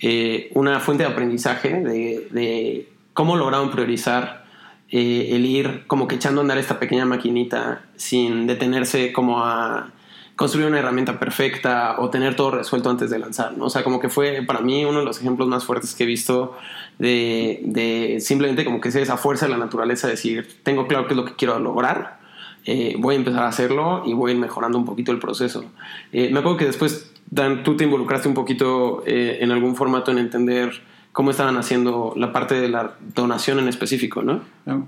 eh, 0.00 0.50
una 0.54 0.80
fuente 0.80 1.04
de 1.04 1.10
aprendizaje 1.10 1.68
de 1.80 2.88
cómo 3.18 3.34
lograron 3.34 3.72
priorizar 3.72 4.44
eh, 4.90 5.30
el 5.32 5.44
ir 5.44 5.88
como 5.88 6.06
que 6.06 6.14
echando 6.14 6.40
a 6.40 6.42
andar 6.42 6.56
esta 6.56 6.78
pequeña 6.78 7.04
maquinita 7.04 7.82
sin 7.96 8.46
detenerse 8.46 9.12
como 9.12 9.44
a 9.44 9.90
construir 10.36 10.68
una 10.68 10.78
herramienta 10.78 11.18
perfecta 11.18 11.96
o 11.98 12.10
tener 12.10 12.36
todo 12.36 12.52
resuelto 12.52 12.90
antes 12.90 13.10
de 13.10 13.18
lanzar, 13.18 13.58
¿no? 13.58 13.64
O 13.64 13.70
sea, 13.70 13.82
como 13.82 13.98
que 13.98 14.08
fue 14.08 14.44
para 14.46 14.60
mí 14.60 14.84
uno 14.84 15.00
de 15.00 15.04
los 15.04 15.18
ejemplos 15.18 15.48
más 15.48 15.64
fuertes 15.64 15.96
que 15.96 16.04
he 16.04 16.06
visto 16.06 16.56
de, 17.00 17.58
de 17.64 18.20
simplemente 18.20 18.64
como 18.64 18.80
que 18.80 18.92
sea 18.92 19.02
esa 19.02 19.16
fuerza 19.16 19.46
de 19.46 19.50
la 19.50 19.58
naturaleza, 19.58 20.06
decir, 20.06 20.46
tengo 20.62 20.86
claro 20.86 21.08
qué 21.08 21.14
es 21.14 21.16
lo 21.16 21.24
que 21.24 21.34
quiero 21.34 21.58
lograr, 21.58 22.20
eh, 22.66 22.94
voy 23.00 23.16
a 23.16 23.18
empezar 23.18 23.42
a 23.42 23.48
hacerlo 23.48 24.04
y 24.06 24.12
voy 24.12 24.30
a 24.30 24.34
ir 24.34 24.40
mejorando 24.40 24.78
un 24.78 24.84
poquito 24.84 25.10
el 25.10 25.18
proceso. 25.18 25.64
Eh, 26.12 26.30
me 26.30 26.38
acuerdo 26.38 26.58
que 26.58 26.66
después, 26.66 27.12
Dan, 27.28 27.64
tú 27.64 27.76
te 27.76 27.82
involucraste 27.82 28.28
un 28.28 28.34
poquito 28.34 29.02
eh, 29.06 29.38
en 29.40 29.50
algún 29.50 29.74
formato 29.74 30.12
en 30.12 30.18
entender 30.18 30.70
cómo 31.18 31.32
estaban 31.32 31.56
haciendo 31.56 32.14
la 32.16 32.32
parte 32.32 32.60
de 32.60 32.68
la 32.68 32.94
donación 33.12 33.58
en 33.58 33.66
específico, 33.66 34.22
¿no? 34.22 34.40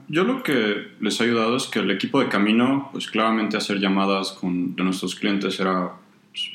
Yo 0.06 0.22
lo 0.22 0.44
que 0.44 0.92
les 1.00 1.20
ha 1.20 1.24
ayudado 1.24 1.56
es 1.56 1.64
que 1.64 1.80
el 1.80 1.90
equipo 1.90 2.20
de 2.20 2.28
camino, 2.28 2.88
pues 2.92 3.10
claramente 3.10 3.56
hacer 3.56 3.80
llamadas 3.80 4.30
con, 4.30 4.76
de 4.76 4.84
nuestros 4.84 5.16
clientes 5.16 5.58
era 5.58 5.90
pues, 6.30 6.52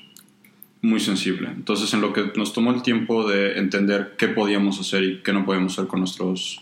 muy 0.81 1.01
sensible. 1.01 1.49
Entonces, 1.49 1.93
en 1.93 1.99
lo 1.99 2.13
que 2.13 2.31
nos 2.37 2.53
tomó 2.53 2.71
el 2.71 2.83
tiempo 2.83 3.27
de 3.27 3.59
entender 3.59 4.15
qué 4.17 4.29
podíamos 4.29 4.79
hacer 4.79 5.03
y 5.03 5.17
qué 5.17 5.33
no 5.33 5.43
podíamos 5.43 5.73
hacer 5.73 5.87
con 5.87 5.99
nuestros 5.99 6.61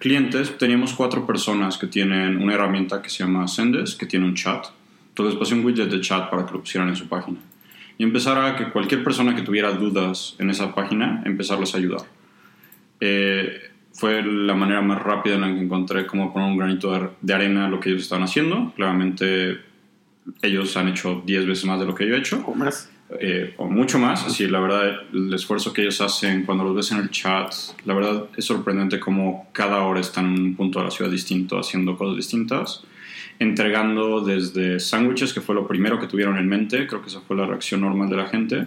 clientes, 0.00 0.58
teníamos 0.58 0.94
cuatro 0.94 1.28
personas 1.28 1.78
que 1.78 1.86
tienen 1.86 2.42
una 2.42 2.54
herramienta 2.54 3.00
que 3.00 3.08
se 3.08 3.22
llama 3.22 3.46
Sendes, 3.46 3.94
que 3.94 4.06
tiene 4.06 4.26
un 4.26 4.34
chat. 4.34 4.66
Entonces, 5.10 5.38
pasé 5.38 5.54
un 5.54 5.64
widget 5.64 5.90
de 5.90 6.00
chat 6.00 6.28
para 6.28 6.44
que 6.44 6.54
lo 6.54 6.58
pusieran 6.62 6.88
en 6.88 6.96
su 6.96 7.06
página. 7.06 7.38
Y 7.98 8.02
empezar 8.02 8.36
a 8.36 8.56
que 8.56 8.70
cualquier 8.70 9.04
persona 9.04 9.36
que 9.36 9.42
tuviera 9.42 9.70
dudas 9.70 10.34
en 10.40 10.50
esa 10.50 10.74
página, 10.74 11.22
empezarles 11.24 11.72
a 11.76 11.78
ayudar. 11.78 12.17
Eh, 13.00 13.70
fue 13.92 14.22
la 14.22 14.54
manera 14.54 14.80
más 14.80 15.02
rápida 15.02 15.34
en 15.34 15.40
la 15.40 15.48
que 15.48 15.60
encontré 15.60 16.06
cómo 16.06 16.32
poner 16.32 16.48
un 16.48 16.56
granito 16.56 17.16
de 17.20 17.34
arena 17.34 17.66
a 17.66 17.68
lo 17.68 17.80
que 17.80 17.90
ellos 17.90 18.02
estaban 18.02 18.24
haciendo. 18.24 18.72
Claramente 18.76 19.58
ellos 20.42 20.76
han 20.76 20.88
hecho 20.88 21.22
10 21.26 21.46
veces 21.46 21.64
más 21.64 21.80
de 21.80 21.86
lo 21.86 21.94
que 21.94 22.06
yo 22.06 22.14
he 22.14 22.18
hecho. 22.18 22.44
O 22.46 22.54
más. 22.54 22.90
Eh, 23.20 23.54
o 23.56 23.66
mucho 23.66 23.98
más. 23.98 24.24
Así, 24.24 24.46
la 24.46 24.60
verdad, 24.60 25.00
el 25.12 25.32
esfuerzo 25.32 25.72
que 25.72 25.82
ellos 25.82 26.00
hacen 26.00 26.44
cuando 26.44 26.64
los 26.64 26.76
ves 26.76 26.92
en 26.92 26.98
el 26.98 27.10
chat, 27.10 27.52
la 27.84 27.94
verdad 27.94 28.26
es 28.36 28.44
sorprendente 28.44 29.00
cómo 29.00 29.48
cada 29.52 29.82
hora 29.82 30.00
están 30.00 30.26
en 30.26 30.42
un 30.42 30.54
punto 30.54 30.78
de 30.78 30.86
la 30.86 30.90
ciudad 30.90 31.10
distinto, 31.10 31.58
haciendo 31.58 31.96
cosas 31.96 32.16
distintas. 32.16 32.84
Entregando 33.38 34.20
desde 34.20 34.78
sándwiches, 34.80 35.32
que 35.32 35.40
fue 35.40 35.54
lo 35.54 35.66
primero 35.66 35.98
que 35.98 36.06
tuvieron 36.06 36.38
en 36.38 36.48
mente, 36.48 36.86
creo 36.86 37.00
que 37.00 37.08
esa 37.08 37.20
fue 37.20 37.36
la 37.36 37.46
reacción 37.46 37.80
normal 37.80 38.10
de 38.10 38.16
la 38.16 38.26
gente, 38.26 38.66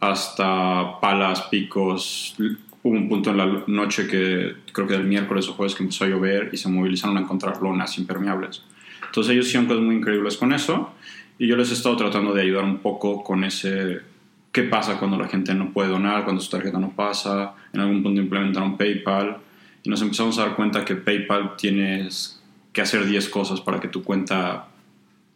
hasta 0.00 0.98
palas, 1.00 1.42
picos. 1.42 2.36
Hubo 2.82 2.94
un 2.94 3.08
punto 3.08 3.30
en 3.30 3.36
la 3.36 3.64
noche 3.66 4.06
que 4.06 4.54
creo 4.72 4.86
que 4.86 4.94
el 4.94 5.04
miércoles 5.04 5.48
o 5.48 5.54
jueves 5.54 5.74
que 5.74 5.82
empezó 5.82 6.04
a 6.04 6.08
llover 6.08 6.50
y 6.52 6.56
se 6.56 6.68
movilizaron 6.68 7.16
a 7.16 7.20
encontrar 7.20 7.60
lonas 7.60 7.98
impermeables. 7.98 8.62
Entonces 9.04 9.32
ellos 9.32 9.46
hicieron 9.46 9.66
cosas 9.66 9.82
muy 9.82 9.96
increíbles 9.96 10.36
con 10.36 10.52
eso 10.52 10.92
y 11.38 11.46
yo 11.46 11.56
les 11.56 11.70
he 11.70 11.74
estado 11.74 11.96
tratando 11.96 12.34
de 12.34 12.42
ayudar 12.42 12.64
un 12.64 12.78
poco 12.78 13.22
con 13.24 13.44
ese 13.44 14.00
qué 14.52 14.62
pasa 14.64 14.98
cuando 14.98 15.18
la 15.18 15.28
gente 15.28 15.54
no 15.54 15.72
puede 15.72 15.88
donar, 15.88 16.24
cuando 16.24 16.40
su 16.42 16.50
tarjeta 16.50 16.78
no 16.78 16.90
pasa. 16.90 17.54
En 17.72 17.80
algún 17.80 18.02
punto 18.02 18.20
implementaron 18.20 18.76
PayPal 18.76 19.38
y 19.82 19.90
nos 19.90 20.02
empezamos 20.02 20.38
a 20.38 20.46
dar 20.46 20.56
cuenta 20.56 20.84
que 20.84 20.94
PayPal 20.94 21.56
tienes 21.56 22.42
que 22.72 22.80
hacer 22.80 23.06
10 23.06 23.28
cosas 23.28 23.60
para 23.60 23.80
que 23.80 23.88
tu 23.88 24.02
cuenta 24.02 24.66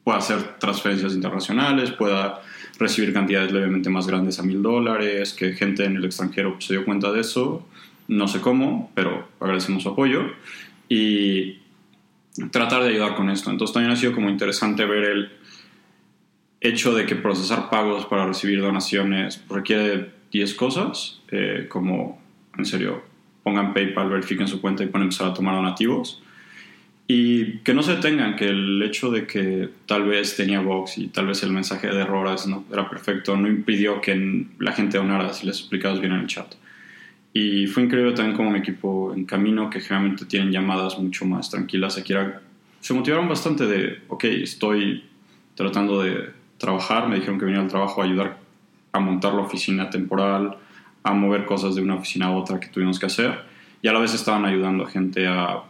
pueda 0.05 0.19
hacer 0.19 0.59
transferencias 0.59 1.15
internacionales, 1.15 1.93
pueda 1.93 2.43
recibir 2.83 3.13
cantidades 3.13 3.53
levemente 3.53 3.89
más 3.91 4.07
grandes 4.07 4.39
a 4.39 4.43
mil 4.43 4.63
dólares, 4.63 5.33
que 5.33 5.53
gente 5.55 5.85
en 5.85 5.97
el 5.97 6.05
extranjero 6.05 6.57
se 6.61 6.75
dio 6.75 6.85
cuenta 6.85 7.13
de 7.13 7.21
eso, 7.21 7.67
no 8.09 8.29
sé 8.29 8.41
cómo, 8.41 8.91
pero 8.95 9.29
agradecemos 9.41 9.83
su 9.83 9.89
apoyo. 9.89 10.23
Y 10.89 11.59
tratar 12.51 12.83
de 12.83 12.91
ayudar 12.91 13.15
con 13.15 13.31
esto. 13.31 13.51
Entonces 13.51 13.73
también 13.75 13.93
ha 13.93 13.97
sido 13.97 14.13
como 14.13 14.31
interesante 14.31 14.85
ver 14.85 15.05
el 15.05 15.33
hecho 16.61 16.95
de 16.95 17.07
que 17.07 17.17
procesar 17.17 17.71
pagos 17.71 18.07
para 18.07 18.27
recibir 18.27 18.61
donaciones 18.61 19.43
requiere 19.49 20.11
10 20.31 20.55
cosas, 20.55 21.21
eh, 21.31 21.67
como 21.69 22.21
en 22.57 22.65
serio 22.65 23.03
pongan 23.43 23.75
PayPal, 23.75 24.09
verifiquen 24.09 24.47
su 24.47 24.61
cuenta 24.61 24.85
y 24.85 24.87
pueden 24.87 25.05
empezar 25.05 25.29
a 25.29 25.35
tomar 25.35 25.57
donativos 25.57 26.22
y 27.07 27.59
que 27.59 27.75
no 27.75 27.83
se 27.83 27.97
detengan, 27.97 28.37
que 28.37 28.49
el 28.49 28.83
hecho 28.83 29.11
de 29.11 29.27
que 29.27 29.69
tal 29.87 30.05
vez 30.05 30.37
tenía 30.37 30.61
Vox 30.61 30.99
y 30.99 31.09
tal 31.09 31.27
vez 31.27 31.43
el 31.43 31.53
mensaje 31.53 31.89
de 31.89 32.01
errores 32.01 32.47
no 32.47 32.65
era 32.73 32.89
perfecto, 32.89 33.37
no 33.37 33.49
impidió 33.49 34.01
que 34.01 34.47
la 34.59 34.73
gente 34.73 34.99
donara 34.99 35.33
si 35.33 35.47
les 35.47 35.59
explicabas 35.59 36.01
bien 36.01 36.13
en 36.13 36.21
el 36.21 36.27
chat. 36.27 36.55
Y 37.35 37.67
fue 37.67 37.85
increíble 37.85 38.13
también 38.13 38.37
como 38.37 38.51
mi 38.51 38.59
equipo 38.59 39.13
en 39.15 39.25
camino, 39.25 39.71
que 39.71 39.81
generalmente 39.81 40.27
tienen 40.27 40.53
llamadas 40.53 40.99
mucho 40.99 41.25
más 41.25 41.51
tranquilas, 41.51 42.01
se 42.81 42.95
motivaron 42.95 43.29
bastante 43.29 43.67
de, 43.67 44.01
ok, 44.09 44.25
estoy 44.25 45.05
tratando 45.55 46.03
de 46.03 46.31
trabajar, 46.59 47.09
me 47.09 47.15
dijeron 47.17 47.39
que 47.39 47.45
venía 47.45 47.61
al 47.61 47.69
trabajo 47.69 48.03
a 48.03 48.05
ayudar 48.05 48.39
a 48.93 49.01
montar 49.01 49.35
la 49.35 49.43
oficina 49.43 49.89
temporal, 49.89 50.57
a 51.03 51.13
mover 51.13 51.47
cosas 51.47 51.75
de 51.75 51.83
una 51.83 51.95
oficina 51.95 52.27
a 52.27 52.31
otra 52.33 52.61
que 52.61 52.69
tuvimos 52.69 52.99
que 52.99 53.07
hacer, 53.07 53.39
y 53.81 53.89
a 53.89 53.93
la 53.93 53.99
vez 53.99 54.15
estaban 54.15 54.45
ayudando 54.45 54.85
a 54.85 54.91
gente 54.91 55.27
a 55.27 55.63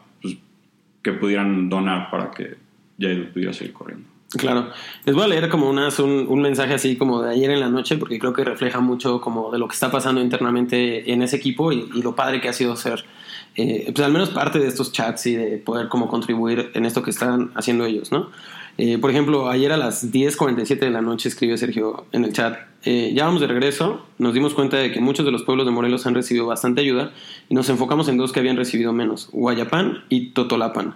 que 1.02 1.12
pudieran 1.12 1.68
donar 1.68 2.11
para 2.11 2.30
que 2.30 2.56
ya 2.99 3.09
pudiera 3.32 3.52
seguir 3.52 3.73
corriendo. 3.73 4.12
Claro. 4.37 4.71
Les 5.04 5.14
voy 5.14 5.25
a 5.25 5.28
leer 5.28 5.49
como 5.49 5.68
unas, 5.68 5.99
un, 5.99 6.40
mensaje 6.40 6.75
así 6.75 6.97
como 6.97 7.23
de 7.23 7.30
ayer 7.30 7.50
en 7.50 7.61
la 7.61 7.68
noche 7.68 7.99
porque 7.99 8.18
creo 8.18 8.32
que 8.32 8.44
refleja 8.44 8.80
mucho 8.80 9.21
como 9.21 9.50
de 9.50 9.59
lo 9.59 9.68
que 9.68 9.75
está 9.75 9.90
pasando 9.90 10.23
internamente 10.23 11.12
en 11.12 11.23
ese 11.23 11.37
equipo 11.37 11.73
y, 11.73 11.87
lo 12.02 12.14
padre 12.14 12.40
que 12.40 12.49
ha 12.49 12.52
sido 12.52 12.76
ser 12.76 13.04
eh, 13.56 13.90
pues 13.94 14.04
al 14.04 14.12
menos 14.12 14.30
parte 14.30 14.59
de 14.59 14.68
estos 14.68 14.92
chats 14.92 15.26
y 15.26 15.37
de 15.37 15.59
poder 15.59 15.88
como 15.88 16.09
contribuir 16.09 16.71
en 16.75 16.87
esto 16.87 17.02
que 17.02 17.11
están 17.11 17.50
haciendo 17.54 17.85
ellos, 17.85 18.12
¿no? 18.12 18.30
Eh, 18.78 18.97
por 18.99 19.11
ejemplo, 19.11 19.50
ayer 19.50 19.71
a 19.71 19.76
las 19.76 20.11
10.47 20.11 20.78
de 20.78 20.90
la 20.90 21.02
noche 21.02 21.28
escribió 21.28 21.59
Sergio 21.59 22.06
en 22.12 22.25
el 22.25 22.32
chat, 22.32 22.59
eh, 22.85 23.12
ya 23.14 23.26
vamos 23.26 23.42
de 23.42 23.47
regreso, 23.47 24.06
nos 24.18 24.32
dimos 24.32 24.54
cuenta 24.54 24.78
de 24.78 24.90
que 24.90 25.00
muchos 25.00 25.26
de 25.26 25.32
los 25.32 25.42
pueblos 25.42 25.66
de 25.66 25.73
Morelos 25.73 26.06
han 26.06 26.14
recibido 26.14 26.47
bastante 26.47 26.80
ayuda 26.80 27.12
y 27.50 27.54
nos 27.54 27.68
enfocamos 27.68 28.09
en 28.09 28.16
dos 28.16 28.32
que 28.32 28.40
habían 28.40 28.56
recibido 28.56 28.94
menos, 28.94 29.28
Guayapán 29.32 30.04
y 30.09 30.30
Totolapan. 30.30 30.94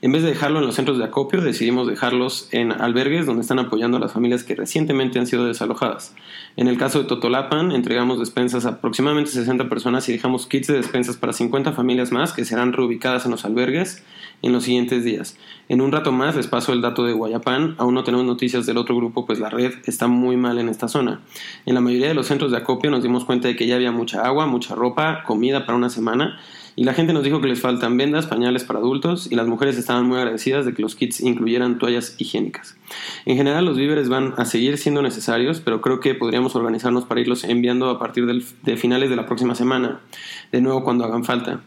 En 0.00 0.12
vez 0.12 0.22
de 0.22 0.28
dejarlo 0.28 0.60
en 0.60 0.66
los 0.66 0.76
centros 0.76 0.96
de 0.98 1.04
acopio, 1.04 1.40
decidimos 1.40 1.88
dejarlos 1.88 2.48
en 2.52 2.70
albergues 2.70 3.26
donde 3.26 3.42
están 3.42 3.58
apoyando 3.58 3.96
a 3.96 4.00
las 4.00 4.12
familias 4.12 4.44
que 4.44 4.54
recientemente 4.54 5.18
han 5.18 5.26
sido 5.26 5.44
desalojadas. 5.44 6.14
En 6.56 6.68
el 6.68 6.78
caso 6.78 7.00
de 7.00 7.06
Totolapan, 7.06 7.72
entregamos 7.72 8.20
despensas 8.20 8.64
a 8.64 8.68
aproximadamente 8.68 9.32
60 9.32 9.68
personas 9.68 10.08
y 10.08 10.12
dejamos 10.12 10.46
kits 10.46 10.68
de 10.68 10.74
despensas 10.74 11.16
para 11.16 11.32
50 11.32 11.72
familias 11.72 12.12
más 12.12 12.32
que 12.32 12.44
serán 12.44 12.72
reubicadas 12.74 13.24
en 13.24 13.32
los 13.32 13.44
albergues 13.44 14.04
en 14.42 14.52
los 14.52 14.62
siguientes 14.62 15.02
días. 15.02 15.36
En 15.68 15.80
un 15.80 15.90
rato 15.90 16.12
más 16.12 16.36
les 16.36 16.46
paso 16.46 16.72
el 16.72 16.80
dato 16.80 17.04
de 17.04 17.12
Guayapán. 17.12 17.74
Aún 17.78 17.94
no 17.94 18.04
tenemos 18.04 18.24
noticias 18.24 18.66
del 18.66 18.76
otro 18.76 18.94
grupo, 18.94 19.26
pues 19.26 19.40
la 19.40 19.50
red 19.50 19.74
está 19.86 20.06
muy 20.06 20.36
mal 20.36 20.60
en 20.60 20.68
esta 20.68 20.86
zona. 20.86 21.22
En 21.66 21.74
la 21.74 21.80
mayoría 21.80 22.06
de 22.06 22.14
los 22.14 22.28
centros 22.28 22.52
de 22.52 22.58
acopio 22.58 22.92
nos 22.92 23.02
dimos 23.02 23.24
cuenta 23.24 23.48
de 23.48 23.56
que 23.56 23.66
ya 23.66 23.74
había 23.74 23.90
mucha 23.90 24.24
agua, 24.24 24.46
mucha 24.46 24.76
ropa, 24.76 25.24
comida 25.24 25.66
para 25.66 25.76
una 25.76 25.90
semana 25.90 26.38
y 26.78 26.84
la 26.84 26.94
gente 26.94 27.12
nos 27.12 27.24
dijo 27.24 27.40
que 27.40 27.48
les 27.48 27.60
faltan 27.60 27.96
vendas, 27.96 28.26
pañales 28.26 28.62
para 28.62 28.78
adultos 28.78 29.26
y 29.32 29.34
las 29.34 29.48
mujeres 29.48 29.76
estaban 29.76 30.06
muy 30.06 30.16
agradecidas 30.18 30.64
de 30.64 30.74
que 30.74 30.80
los 30.80 30.94
kits 30.94 31.20
incluyeran 31.20 31.76
toallas 31.80 32.14
higiénicas. 32.18 32.76
En 33.26 33.36
general 33.36 33.64
los 33.64 33.76
víveres 33.76 34.08
van 34.08 34.34
a 34.36 34.44
seguir 34.44 34.78
siendo 34.78 35.02
necesarios, 35.02 35.60
pero 35.60 35.80
creo 35.80 35.98
que 35.98 36.14
podríamos 36.14 36.54
organizarnos 36.54 37.04
para 37.04 37.20
irlos 37.20 37.42
enviando 37.42 37.90
a 37.90 37.98
partir 37.98 38.26
de 38.26 38.76
finales 38.76 39.10
de 39.10 39.16
la 39.16 39.26
próxima 39.26 39.56
semana, 39.56 40.02
de 40.52 40.60
nuevo 40.60 40.84
cuando 40.84 41.04
hagan 41.04 41.24
falta. 41.24 41.62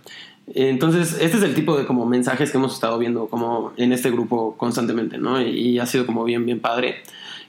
Entonces, 0.55 1.17
este 1.19 1.35
es 1.35 1.43
el 1.43 1.55
tipo 1.55 1.77
de 1.77 1.85
como 1.85 2.05
mensajes 2.05 2.49
que 2.49 2.57
hemos 2.57 2.73
estado 2.73 2.97
viendo 2.97 3.27
como 3.27 3.73
en 3.75 3.91
este 3.91 4.11
grupo 4.11 4.55
constantemente, 4.55 5.17
¿no? 5.17 5.41
Y, 5.41 5.77
ha 5.79 5.87
sido 5.87 6.05
como 6.05 6.23
bien, 6.23 6.45
bien 6.45 6.61
padre. 6.61 7.03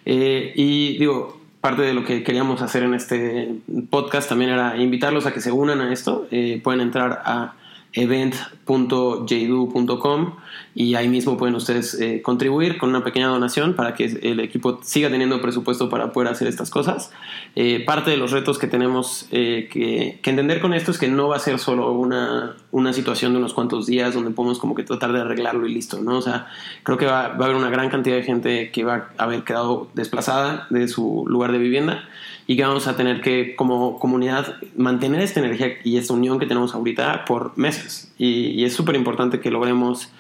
Eh, 0.05 0.53
y 0.57 0.99
digo, 0.99 1.42
parte 1.63 1.83
de 1.83 1.95
lo 1.95 2.05
que 2.05 2.25
queríamos 2.25 2.61
hacer 2.61 2.83
en 2.83 2.93
este 2.93 3.55
podcast 3.89 4.29
también 4.29 4.51
era 4.51 4.77
invitarlos 4.77 5.27
a 5.27 5.33
que 5.33 5.41
se 5.41 5.53
unan 5.53 5.81
a 5.81 5.93
esto. 5.93 6.27
Eh, 6.33 6.61
pueden 6.63 6.81
entrar 6.81 7.23
a 7.25 7.55
event.jdu.com 7.95 10.33
y 10.75 10.95
ahí 10.95 11.09
mismo 11.09 11.37
pueden 11.37 11.55
ustedes 11.55 11.95
eh, 12.01 12.23
contribuir 12.23 12.79
con 12.79 12.89
una 12.89 13.05
pequeña 13.05 13.29
donación 13.29 13.75
para 13.75 13.95
que 13.95 14.05
el 14.05 14.41
equipo 14.41 14.81
siga 14.83 15.11
teniendo 15.11 15.41
presupuesto 15.43 15.91
para 15.91 16.13
poder 16.13 16.31
hacer 16.31 16.49
estas 16.49 16.71
cosas. 16.71 17.13
Eh, 17.55 17.85
parte 17.85 18.11
de 18.11 18.17
los 18.17 18.31
retos 18.31 18.59
que 18.59 18.67
tenemos 18.67 19.29
eh, 19.31 19.69
que, 19.71 20.19
entender 20.23 20.61
con 20.61 20.73
esto 20.73 20.91
es 20.91 20.99
que 20.99 21.09
no 21.09 21.29
va 21.29 21.37
a 21.37 21.41
ser 21.41 21.59
solo 21.59 21.93
una, 21.93 22.57
una, 22.71 22.95
situación 22.95 23.33
de 23.33 23.39
unos 23.39 23.53
cuantos 23.53 23.87
días 23.87 24.15
donde 24.15 24.31
podemos 24.31 24.59
como 24.59 24.75
que 24.75 24.83
tratar 24.83 25.13
de 25.13 25.21
arreglarlo 25.21 25.67
y 25.67 25.75
listo, 25.75 26.01
¿no? 26.01 26.17
O 26.17 26.23
sea, 26.23 26.47
creo 26.85 26.97
que 26.97 27.05
va, 27.05 27.29
va 27.29 27.45
a 27.45 27.49
haber 27.49 27.57
una 27.57 27.69
gran 27.69 27.91
cantidad 27.91 28.17
de 28.17 28.23
gente 28.23 28.71
que 28.71 28.85
va 28.85 29.11
a 29.19 29.25
haber 29.25 29.45
quedado 29.45 29.91
desplazada 29.95 30.67
de 30.71 30.89
su 30.89 31.25
lugar 31.27 31.53
de 31.53 31.59
vivienda 31.59 32.05
y 32.47 32.57
que 32.57 32.65
vamos 32.65 32.87
a 32.87 32.97
tener 32.97 33.21
que 33.21 33.55
como 33.57 33.99
comunidad 33.99 34.57
mantener 34.77 35.21
esta 35.21 35.41
energía 35.41 35.79
y 35.85 35.97
esta 35.97 36.15
unión 36.15 36.39
que 36.39 36.47
tenemos 36.47 36.75
ahorita 36.75 37.25
por 37.25 37.57
meses. 37.57 37.82
Y, 38.19 38.65
es 38.65 38.75
súper 38.75 38.97
importante 38.97 39.41
que 39.41 39.51
logremos 39.51 40.11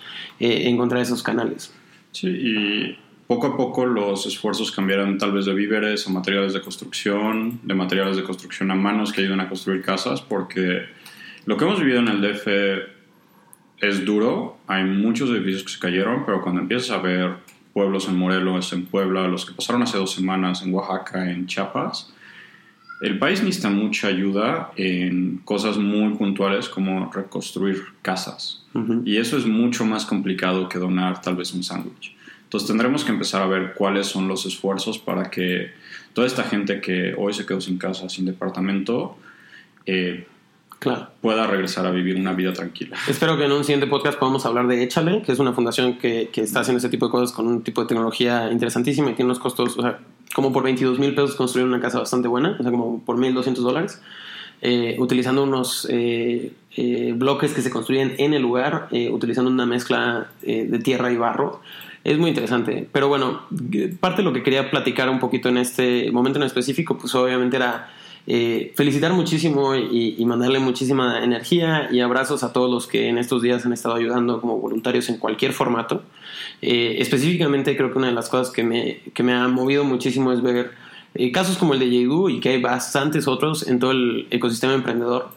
eh, 0.41 0.69
encontrar 0.69 1.03
esos 1.03 1.23
canales. 1.23 1.75
Sí, 2.13 2.29
y 2.29 2.99
poco 3.27 3.47
a 3.47 3.57
poco 3.57 3.87
los 3.87 4.27
esfuerzos 4.27 4.73
cambiaron 4.73 5.17
tal 5.19 5.33
vez 5.33 5.47
de 5.47 5.55
víveres 5.55 6.07
a 6.07 6.11
materiales 6.11 6.53
de 6.53 6.61
construcción, 6.61 7.61
de 7.63 7.75
materiales 7.75 8.17
de 8.17 8.23
construcción 8.23 8.71
a 8.71 8.75
manos 8.75 9.13
que 9.13 9.23
ayudan 9.23 9.41
a 9.41 9.49
construir 9.49 9.83
casas, 9.83 10.21
porque 10.21 10.83
lo 11.47 11.57
que 11.57 11.65
hemos 11.65 11.81
vivido 11.81 12.01
en 12.01 12.09
el 12.09 12.21
DF 12.21 12.49
es 13.81 14.05
duro, 14.05 14.59
hay 14.67 14.85
muchos 14.85 15.31
edificios 15.31 15.65
que 15.65 15.73
se 15.73 15.79
cayeron, 15.79 16.25
pero 16.25 16.43
cuando 16.43 16.61
empiezas 16.61 16.91
a 16.91 16.99
ver 16.99 17.37
pueblos 17.73 18.09
en 18.09 18.17
Morelos, 18.17 18.73
en 18.73 18.87
Puebla, 18.87 19.27
los 19.29 19.47
que 19.47 19.55
pasaron 19.55 19.83
hace 19.83 19.99
dos 19.99 20.13
semanas 20.13 20.63
en 20.63 20.73
Oaxaca, 20.75 21.31
en 21.31 21.47
Chiapas. 21.47 22.13
El 23.03 23.19
país 23.19 23.43
necesita 23.43 23.69
mucha 23.69 24.07
ayuda 24.07 24.71
en 24.77 25.39
cosas 25.45 25.77
muy 25.77 26.15
puntuales 26.15 26.69
como 26.69 27.11
reconstruir 27.13 27.83
casas. 28.01 28.65
Y 29.05 29.17
eso 29.17 29.37
es 29.37 29.45
mucho 29.45 29.85
más 29.85 30.07
complicado 30.07 30.69
que 30.69 30.79
donar 30.79 31.21
tal 31.21 31.35
vez 31.35 31.53
un 31.53 31.65
sándwich. 31.65 32.15
Entonces 32.45 32.69
tendremos 32.69 33.03
que 33.05 33.11
empezar 33.11 33.43
a 33.43 33.47
ver 33.47 33.75
cuáles 33.75 34.07
son 34.07 34.29
los 34.29 34.47
esfuerzos 34.47 34.99
para 34.99 35.31
que 35.31 35.73
toda 36.13 36.29
esta 36.29 36.45
gente 36.45 36.81
que 36.81 37.15
hoy 37.19 37.35
se 37.35 37.45
quedó 37.45 37.61
sin 37.61 37.77
casa, 37.77 38.09
sin 38.09 38.25
departamento, 38.25 39.17
eh, 39.85 40.27
claro. 40.79 41.09
pueda 41.21 41.47
regresar 41.49 41.87
a 41.87 41.91
vivir 41.91 42.15
una 42.17 42.35
vida 42.35 42.53
tranquila. 42.53 42.97
Espero 43.09 43.37
que 43.37 43.47
en 43.47 43.53
un 43.53 43.65
siguiente 43.65 43.89
podcast 43.89 44.19
podamos 44.19 44.47
hablar 44.47 44.69
de 44.69 44.83
Échale, 44.83 45.23
que 45.23 45.33
es 45.33 45.41
una 45.41 45.53
fundación 45.55 45.99
que, 45.99 46.29
que, 46.33 46.43
está 46.43 46.61
haciendo 46.61 46.79
ese 46.79 46.89
tipo 46.89 47.07
de 47.07 47.11
cosas 47.11 47.33
con 47.33 47.49
un 47.49 47.63
tipo 47.63 47.81
de 47.81 47.89
tecnología 47.89 48.53
interesantísima 48.53 49.11
y 49.11 49.15
tiene 49.15 49.27
unos 49.27 49.41
costos, 49.41 49.77
o 49.77 49.83
sea, 49.83 49.99
como 50.35 50.53
por 50.53 50.63
22 50.63 50.99
mil 50.99 51.15
pesos 51.15 51.35
construir 51.35 51.67
una 51.67 51.81
casa 51.81 51.99
bastante 51.99 52.29
buena, 52.29 52.57
o 52.59 52.63
sea, 52.63 52.71
como 52.71 53.01
por 53.01 53.17
1.200 53.17 53.55
dólares, 53.57 54.01
eh, 54.61 54.97
utilizando 54.99 55.43
unos 55.43 55.87
eh, 55.91 56.53
eh, 56.77 57.13
bloques 57.17 57.53
que 57.53 57.63
se 57.63 57.71
construyen 57.71 58.15
en 58.19 58.35
el 58.35 58.43
lugar, 58.43 58.89
utilizando 59.11 59.51
una 59.51 59.67
mezcla 59.67 60.29
de 60.43 60.79
tierra 60.79 61.13
y 61.13 61.17
barro. 61.17 61.61
Es 62.05 62.19
muy 62.19 62.31
interesante, 62.31 62.89
pero 62.91 63.09
bueno, 63.09 63.43
parte 64.01 64.19
de 64.19 64.25
lo 64.25 64.33
que 64.33 64.43
quería 64.43 64.71
platicar 64.71 65.09
un 65.09 65.21
poquito 65.21 65.49
en 65.49 65.57
este 65.57 66.11
momento 66.11 66.39
en 66.39 66.45
específico, 66.45 66.99
pues 66.99 67.15
obviamente 67.15 67.57
era 67.57 67.91
eh, 68.27 68.73
felicitar 68.77 69.13
muchísimo 69.13 69.75
y, 69.75 70.25
mandarle 70.25 70.61
muchísima 70.61 71.25
energía 71.25 71.89
y 71.91 72.01
abrazos 72.01 72.45
a 72.45 72.53
todos 72.53 72.71
los 72.71 72.87
que 72.87 73.09
en 73.09 73.19
estos 73.19 73.43
días 73.43 73.67
han 73.67 73.73
estado 73.73 73.97
ayudando 73.97 74.41
como 74.41 74.59
voluntarios 74.59 75.09
en 75.09 75.19
cualquier 75.19 75.53
formato. 75.53 76.03
Eh, 76.63 76.97
específicamente 76.99 77.77
creo 77.77 77.93
que 77.93 77.99
una 77.99 78.07
de 78.07 78.15
las 78.15 78.29
cosas 78.29 78.53
que 78.53 78.63
me, 78.63 79.01
que 79.15 79.23
me 79.23 79.35
ha 79.35 79.49
movido 79.49 79.85
muchísimo 79.85 80.33
es 80.33 80.41
ver 80.43 80.71
eh, 81.15 81.33
casos 81.33 81.59
como 81.59 81.75
el 81.75 81.81
de 81.81 81.91
Yegu 81.91 82.31
y 82.31 82.41
que 82.41 82.51
hay 82.51 82.63
bastantes 82.63 83.29
otros 83.29 83.67
en 83.69 83.79
todo 83.79 83.91
el 83.91 84.29
ecosistema 84.31 84.75
emprendedor. 84.75 85.31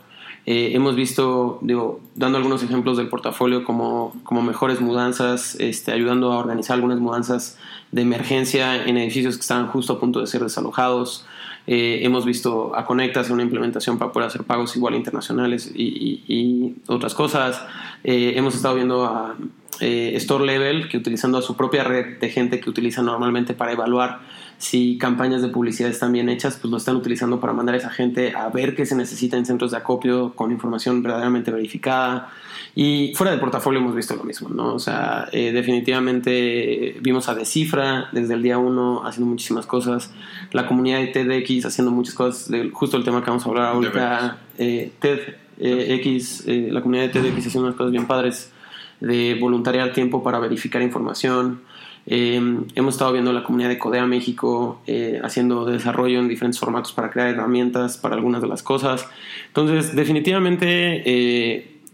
hemos 0.46 0.96
visto, 0.96 1.58
digo, 1.62 2.00
dando 2.14 2.38
algunos 2.38 2.62
ejemplos 2.62 2.98
del 2.98 3.10
portafolio 3.10 3.64
como, 3.64 4.14
como 4.24 4.44
mejores 4.44 4.80
mudanzas, 4.80 5.56
este, 5.60 5.92
ayudando 5.92 6.32
a 6.32 6.38
organizar 6.38 6.76
algunas 6.76 7.00
mudanzas 7.00 7.58
de 7.92 8.04
emergencia 8.04 8.86
en 8.86 8.98
edificios 8.98 9.36
que 9.36 9.42
estaban 9.42 9.68
justo 9.68 9.94
a 9.94 10.00
punto 10.00 10.22
de 10.22 10.28
ser 10.28 10.42
desalojados, 10.44 11.26
Eh, 11.68 12.02
hemos 12.04 12.26
visto 12.26 12.76
a 12.76 12.86
Conecta 12.86 13.22
hacer 13.22 13.34
una 13.34 13.42
implementación 13.42 13.98
para 13.98 14.12
poder 14.12 14.28
hacer 14.28 14.44
pagos 14.44 14.76
igual 14.76 14.96
internacionales 14.96 15.72
y, 15.74 16.76
otras 16.88 17.16
cosas. 17.16 17.64
Eh, 18.04 18.34
hemos 18.36 18.56
estado 18.56 18.76
viendo 18.76 19.06
a 19.06 19.36
eh, 19.80 20.14
Store 20.16 20.46
Level, 20.46 20.90
que 20.90 20.98
utilizando 20.98 21.38
a 21.38 21.42
su 21.42 21.56
propia 21.56 21.84
red 21.84 22.20
de 22.20 22.30
gente 22.30 22.60
que 22.60 22.70
utiliza 22.70 23.02
normalmente 23.02 23.54
para 23.54 23.72
evaluar 23.72 24.20
si 24.58 24.98
campañas 24.98 25.42
de 25.42 25.50
publicidad 25.50 25.90
están 25.90 26.12
bien 26.14 26.30
hechas, 26.30 26.58
pues 26.62 26.72
lo 26.72 26.78
están 26.78 26.96
utilizando 26.96 27.40
para 27.40 27.54
mandar 27.54 27.76
a 27.76 27.78
esa 27.78 27.90
gente 27.90 28.34
a 28.36 28.50
ver 28.50 28.76
qué 28.76 28.86
se 28.86 28.96
necesita 28.96 29.38
en 29.38 29.46
centros 29.46 29.72
de 29.72 29.78
acopio 29.78 30.34
con 30.34 30.52
información 30.52 31.04
verdaderamente 31.04 31.52
verificada. 31.52 32.30
Y 32.74 33.14
fuera 33.16 33.32
del 33.32 33.40
portafolio 33.40 33.80
hemos 33.80 33.96
visto 33.96 34.16
lo 34.16 34.24
mismo, 34.24 34.50
¿no? 34.50 34.74
O 34.74 34.80
sea, 34.80 35.30
eh, 35.32 35.52
definitivamente 35.54 36.98
vimos 37.02 37.30
a 37.30 37.36
Decifra 37.36 38.10
desde 38.12 38.34
el 38.34 38.44
día 38.44 38.58
uno 38.58 39.06
haciendo 39.06 39.30
muchísimas 39.30 39.66
cosas, 39.66 40.12
la 40.52 40.68
comunidad 40.68 41.00
de 41.00 41.08
TEDx 41.08 41.66
haciendo 41.66 41.92
muchas 41.92 42.16
cosas, 42.16 42.52
justo 42.74 42.98
el 42.98 43.04
tema 43.04 43.24
que 43.24 43.30
vamos 43.30 43.46
a 43.46 43.50
hablar 43.50 43.74
ahorita, 43.74 44.40
eh, 44.58 44.92
TEDx, 45.00 46.48
eh, 46.48 46.70
la 46.72 46.82
comunidad 46.82 47.04
de 47.04 47.10
TEDx 47.10 47.48
haciendo 47.48 47.68
unas 47.68 47.78
cosas 47.78 47.92
bien 47.92 48.08
padres 48.08 48.52
de 49.00 49.38
voluntariar 49.40 49.94
tiempo 49.94 50.24
para 50.24 50.40
verificar 50.40 50.82
información. 50.82 51.62
hemos 52.08 52.94
estado 52.94 53.14
viendo 53.14 53.34
la 53.34 53.44
comunidad 53.44 53.70
de 53.70 53.80
Codea 53.80 54.06
México 54.06 54.82
haciendo 55.24 55.66
desarrollo 55.66 56.20
en 56.20 56.28
diferentes 56.28 56.60
formatos 56.60 56.94
para 56.94 57.10
crear 57.10 57.30
herramientas 57.30 57.98
para 57.98 58.16
algunas 58.16 58.42
de 58.42 58.48
las 58.48 58.62
cosas. 58.62 59.08
Entonces, 59.48 59.96
definitivamente 59.96 61.02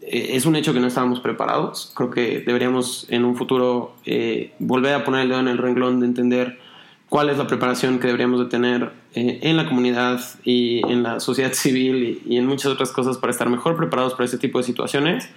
eh, 0.01 0.35
es 0.35 0.45
un 0.45 0.55
hecho 0.55 0.73
que 0.73 0.79
no 0.79 0.87
estábamos 0.87 1.19
preparados. 1.19 1.91
Creo 1.95 2.09
que 2.09 2.39
deberíamos 2.39 3.05
en 3.09 3.23
un 3.23 3.35
futuro 3.35 3.93
eh, 4.05 4.53
volver 4.59 4.93
a 4.95 5.03
poner 5.03 5.21
el 5.21 5.29
dedo 5.29 5.39
en 5.39 5.47
el 5.47 5.57
renglón 5.57 5.99
de 5.99 6.07
entender 6.07 6.59
cuál 7.07 7.29
es 7.29 7.37
la 7.37 7.47
preparación 7.47 7.99
que 7.99 8.07
deberíamos 8.07 8.39
de 8.39 8.45
tener 8.47 8.91
eh, 9.13 9.39
en 9.43 9.57
la 9.57 9.67
comunidad 9.67 10.21
y 10.43 10.85
en 10.91 11.03
la 11.03 11.19
sociedad 11.19 11.53
civil 11.53 12.21
y, 12.25 12.37
en 12.37 12.45
muchas 12.47 12.71
otras 12.71 12.91
cosas 12.91 13.17
para 13.17 13.31
estar 13.31 13.49
mejor 13.49 13.77
preparados 13.77 14.13
para 14.13 14.25
este 14.25 14.37
tipo 14.37 14.57
de 14.57 14.63
situaciones. 14.63 15.29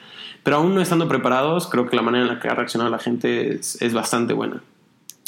Pero 0.45 0.59
aún 0.59 0.75
no 0.75 0.81
estando 0.81 1.09
preparados, 1.09 1.67
creo 1.67 1.89
que 1.89 1.97
la 1.97 2.03
manera 2.03 2.25
en 2.25 2.35
la 2.35 2.39
que 2.39 2.49
ha 2.49 2.55
reaccionado 2.55 2.91
la 2.91 3.01
gente 3.01 3.57
es, 3.57 3.83
es 3.83 3.93
bastante 3.93 4.35
buena. 4.35 4.63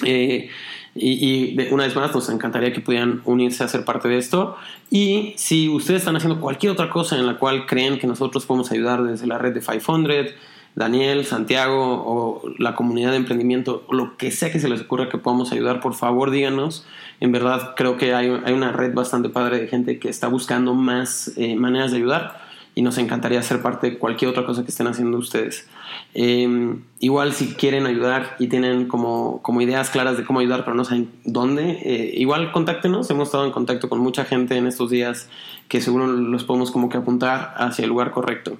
Y, 0.02 1.56
una 1.70 1.84
vez 1.84 1.96
más, 1.96 2.14
nos 2.14 2.28
encantaría 2.28 2.72
que 2.72 2.80
pudieran 2.80 3.22
unirse 3.24 3.64
a 3.64 3.68
ser 3.68 3.84
parte 3.84 4.08
de 4.08 4.18
esto. 4.18 4.56
Y 4.90 5.34
si 5.36 5.68
ustedes 5.68 6.02
están 6.02 6.16
haciendo 6.16 6.40
cualquier 6.40 6.72
otra 6.72 6.88
cosa 6.90 7.16
en 7.16 7.26
la 7.26 7.38
cual 7.38 7.66
creen 7.66 7.98
que 7.98 8.06
nosotros 8.06 8.46
podemos 8.46 8.70
ayudar 8.72 9.02
desde 9.02 9.26
la 9.26 9.38
red 9.38 9.54
de 9.54 9.60
500, 9.60 10.34
Daniel, 10.74 11.24
Santiago 11.24 12.02
o 12.06 12.42
la 12.58 12.74
comunidad 12.74 13.10
de 13.10 13.16
emprendimiento, 13.16 13.86
lo 13.90 14.18
que 14.18 14.30
sea 14.30 14.52
que 14.52 14.60
se 14.60 14.68
les 14.68 14.82
ocurra 14.82 15.08
que 15.08 15.16
podamos 15.16 15.50
ayudar, 15.52 15.80
por 15.80 15.94
favor 15.94 16.30
díganos. 16.30 16.86
En 17.20 17.32
verdad 17.32 17.74
creo 17.76 17.96
que 17.96 18.14
hay, 18.14 18.28
hay 18.44 18.52
una 18.52 18.72
red 18.72 18.92
bastante 18.92 19.30
padre 19.30 19.58
de 19.58 19.68
gente 19.68 19.98
que 19.98 20.10
está 20.10 20.28
buscando 20.28 20.74
más 20.74 21.32
eh, 21.36 21.56
maneras 21.56 21.92
de 21.92 21.96
ayudar 21.96 22.45
y 22.78 22.82
nos 22.82 22.98
encantaría 22.98 23.42
ser 23.42 23.62
parte 23.62 23.90
de 23.90 23.98
cualquier 23.98 24.30
otra 24.30 24.44
cosa 24.44 24.62
que 24.62 24.68
estén 24.68 24.86
haciendo 24.86 25.16
ustedes. 25.16 25.66
Em, 26.12 26.82
igual 27.00 27.32
si 27.32 27.54
quieren 27.54 27.86
ayudar 27.86 28.36
y 28.38 28.48
tienen 28.48 28.86
como, 28.86 29.40
como 29.40 29.62
ideas 29.62 29.88
claras 29.88 30.18
de 30.18 30.24
cómo 30.24 30.40
ayudar, 30.40 30.62
pero 30.62 30.76
no 30.76 30.84
saben 30.84 31.10
dónde, 31.24 31.80
eh, 31.82 32.12
igual 32.18 32.52
contáctenos. 32.52 33.08
Hemos 33.08 33.28
estado 33.28 33.46
en 33.46 33.50
contacto 33.50 33.88
con 33.88 34.00
mucha 34.00 34.26
gente 34.26 34.58
en 34.58 34.66
estos 34.66 34.90
días 34.90 35.30
que 35.68 35.80
seguro 35.80 36.06
los 36.06 36.44
podemos 36.44 36.70
como 36.70 36.90
que 36.90 36.98
apuntar 36.98 37.54
hacia 37.56 37.84
el 37.84 37.88
lugar 37.88 38.10
correcto. 38.10 38.58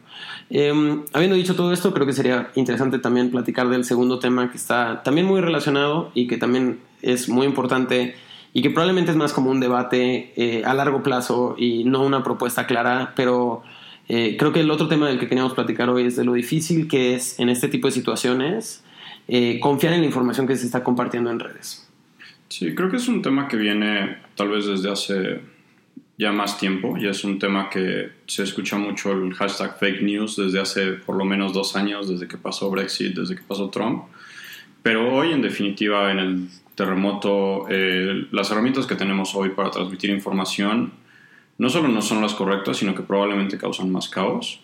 Em, 0.49 1.05
habiendo 1.13 1.37
dicho 1.37 1.55
todo 1.55 1.71
esto, 1.75 1.93
creo 1.93 2.07
que 2.07 2.15
sería 2.15 2.51
interesante 2.55 2.99
también 2.99 3.31
platicar 3.31 3.69
del 3.69 3.85
segundo 3.85 4.19
tema 4.19 4.51
que 4.51 4.57
está 4.57 5.03
también 5.03 5.27
muy 5.27 5.43
relacionado 5.43 6.11
y 6.15 6.27
que 6.27 6.39
también 6.39 6.81
es 7.03 7.29
muy 7.29 7.47
importante 7.47 8.15
y 8.55 8.63
que 8.63 8.71
probablemente 8.71 9.11
es 9.11 9.19
más 9.19 9.35
como 9.35 9.51
un 9.51 9.61
debate 9.61 10.33
eh, 10.37 10.63
a 10.65 10.73
largo 10.73 11.03
plazo 11.03 11.55
y 11.59 11.85
no 11.85 12.03
una 12.03 12.23
propuesta 12.23 12.67
clara, 12.67 13.13
pero 13.15 13.63
eh, 14.09 14.37
creo 14.39 14.53
que 14.53 14.61
el 14.61 14.71
otro 14.71 14.89
tema 14.89 15.09
del 15.09 15.19
que 15.19 15.29
queríamos 15.29 15.55
platicar 15.55 15.89
hoy 15.91 16.05
es 16.05 16.17
de 16.17 16.25
lo 16.25 16.35
difícil 16.35 16.89
que 16.89 17.15
es 17.15 17.39
en 17.41 17.49
este 17.49 17.69
tipo 17.69 17.89
de 17.89 17.93
situaciones 17.93 18.85
eh, 19.29 19.59
confiar 19.61 19.93
en 19.95 20.01
la 20.01 20.07
información 20.07 20.47
que 20.47 20.57
se 20.57 20.67
está 20.67 20.85
compartiendo 20.85 21.31
en 21.31 21.41
redes. 21.41 21.89
Sí, 22.49 22.75
creo 22.75 22.91
que 22.91 22.97
es 22.97 23.09
un 23.09 23.23
tema 23.23 23.49
que 23.49 23.57
viene 23.57 24.19
tal 24.37 24.51
vez 24.51 24.67
desde 24.67 24.91
hace 24.91 25.41
ya 26.19 26.33
más 26.33 26.59
tiempo 26.59 26.97
y 26.97 27.09
es 27.09 27.25
un 27.25 27.39
tema 27.39 27.69
que 27.69 28.11
se 28.27 28.45
escucha 28.45 28.79
mucho 28.79 29.13
el 29.13 29.35
hashtag 29.35 29.79
fake 29.79 30.03
news 30.03 30.37
desde 30.37 30.61
hace 30.61 30.93
por 30.93 31.17
lo 31.17 31.25
menos 31.25 31.53
dos 31.53 31.77
años, 31.77 32.09
desde 32.09 32.29
que 32.29 32.39
pasó 32.39 32.71
Brexit, 32.71 33.17
desde 33.17 33.35
que 33.35 33.43
pasó 33.43 33.69
Trump. 33.69 34.05
Pero 34.83 35.13
hoy, 35.13 35.33
en 35.33 35.43
definitiva, 35.43 36.13
en 36.13 36.19
el 36.21 36.49
terremoto, 36.77 37.67
eh, 37.69 38.29
las 38.31 38.51
herramientas 38.53 38.87
que 38.87 38.95
tenemos 38.95 39.35
hoy 39.35 39.51
para 39.51 39.71
transmitir 39.73 40.11
información 40.11 40.93
no 41.59 41.69
solo 41.69 41.89
no 41.89 42.03
son 42.03 42.23
las 42.23 42.35
correctas, 42.35 42.79
sino 42.79 42.95
que 42.95 43.03
probablemente 43.03 43.59
causan 43.59 43.91
más 43.91 44.09
caos. 44.09 44.61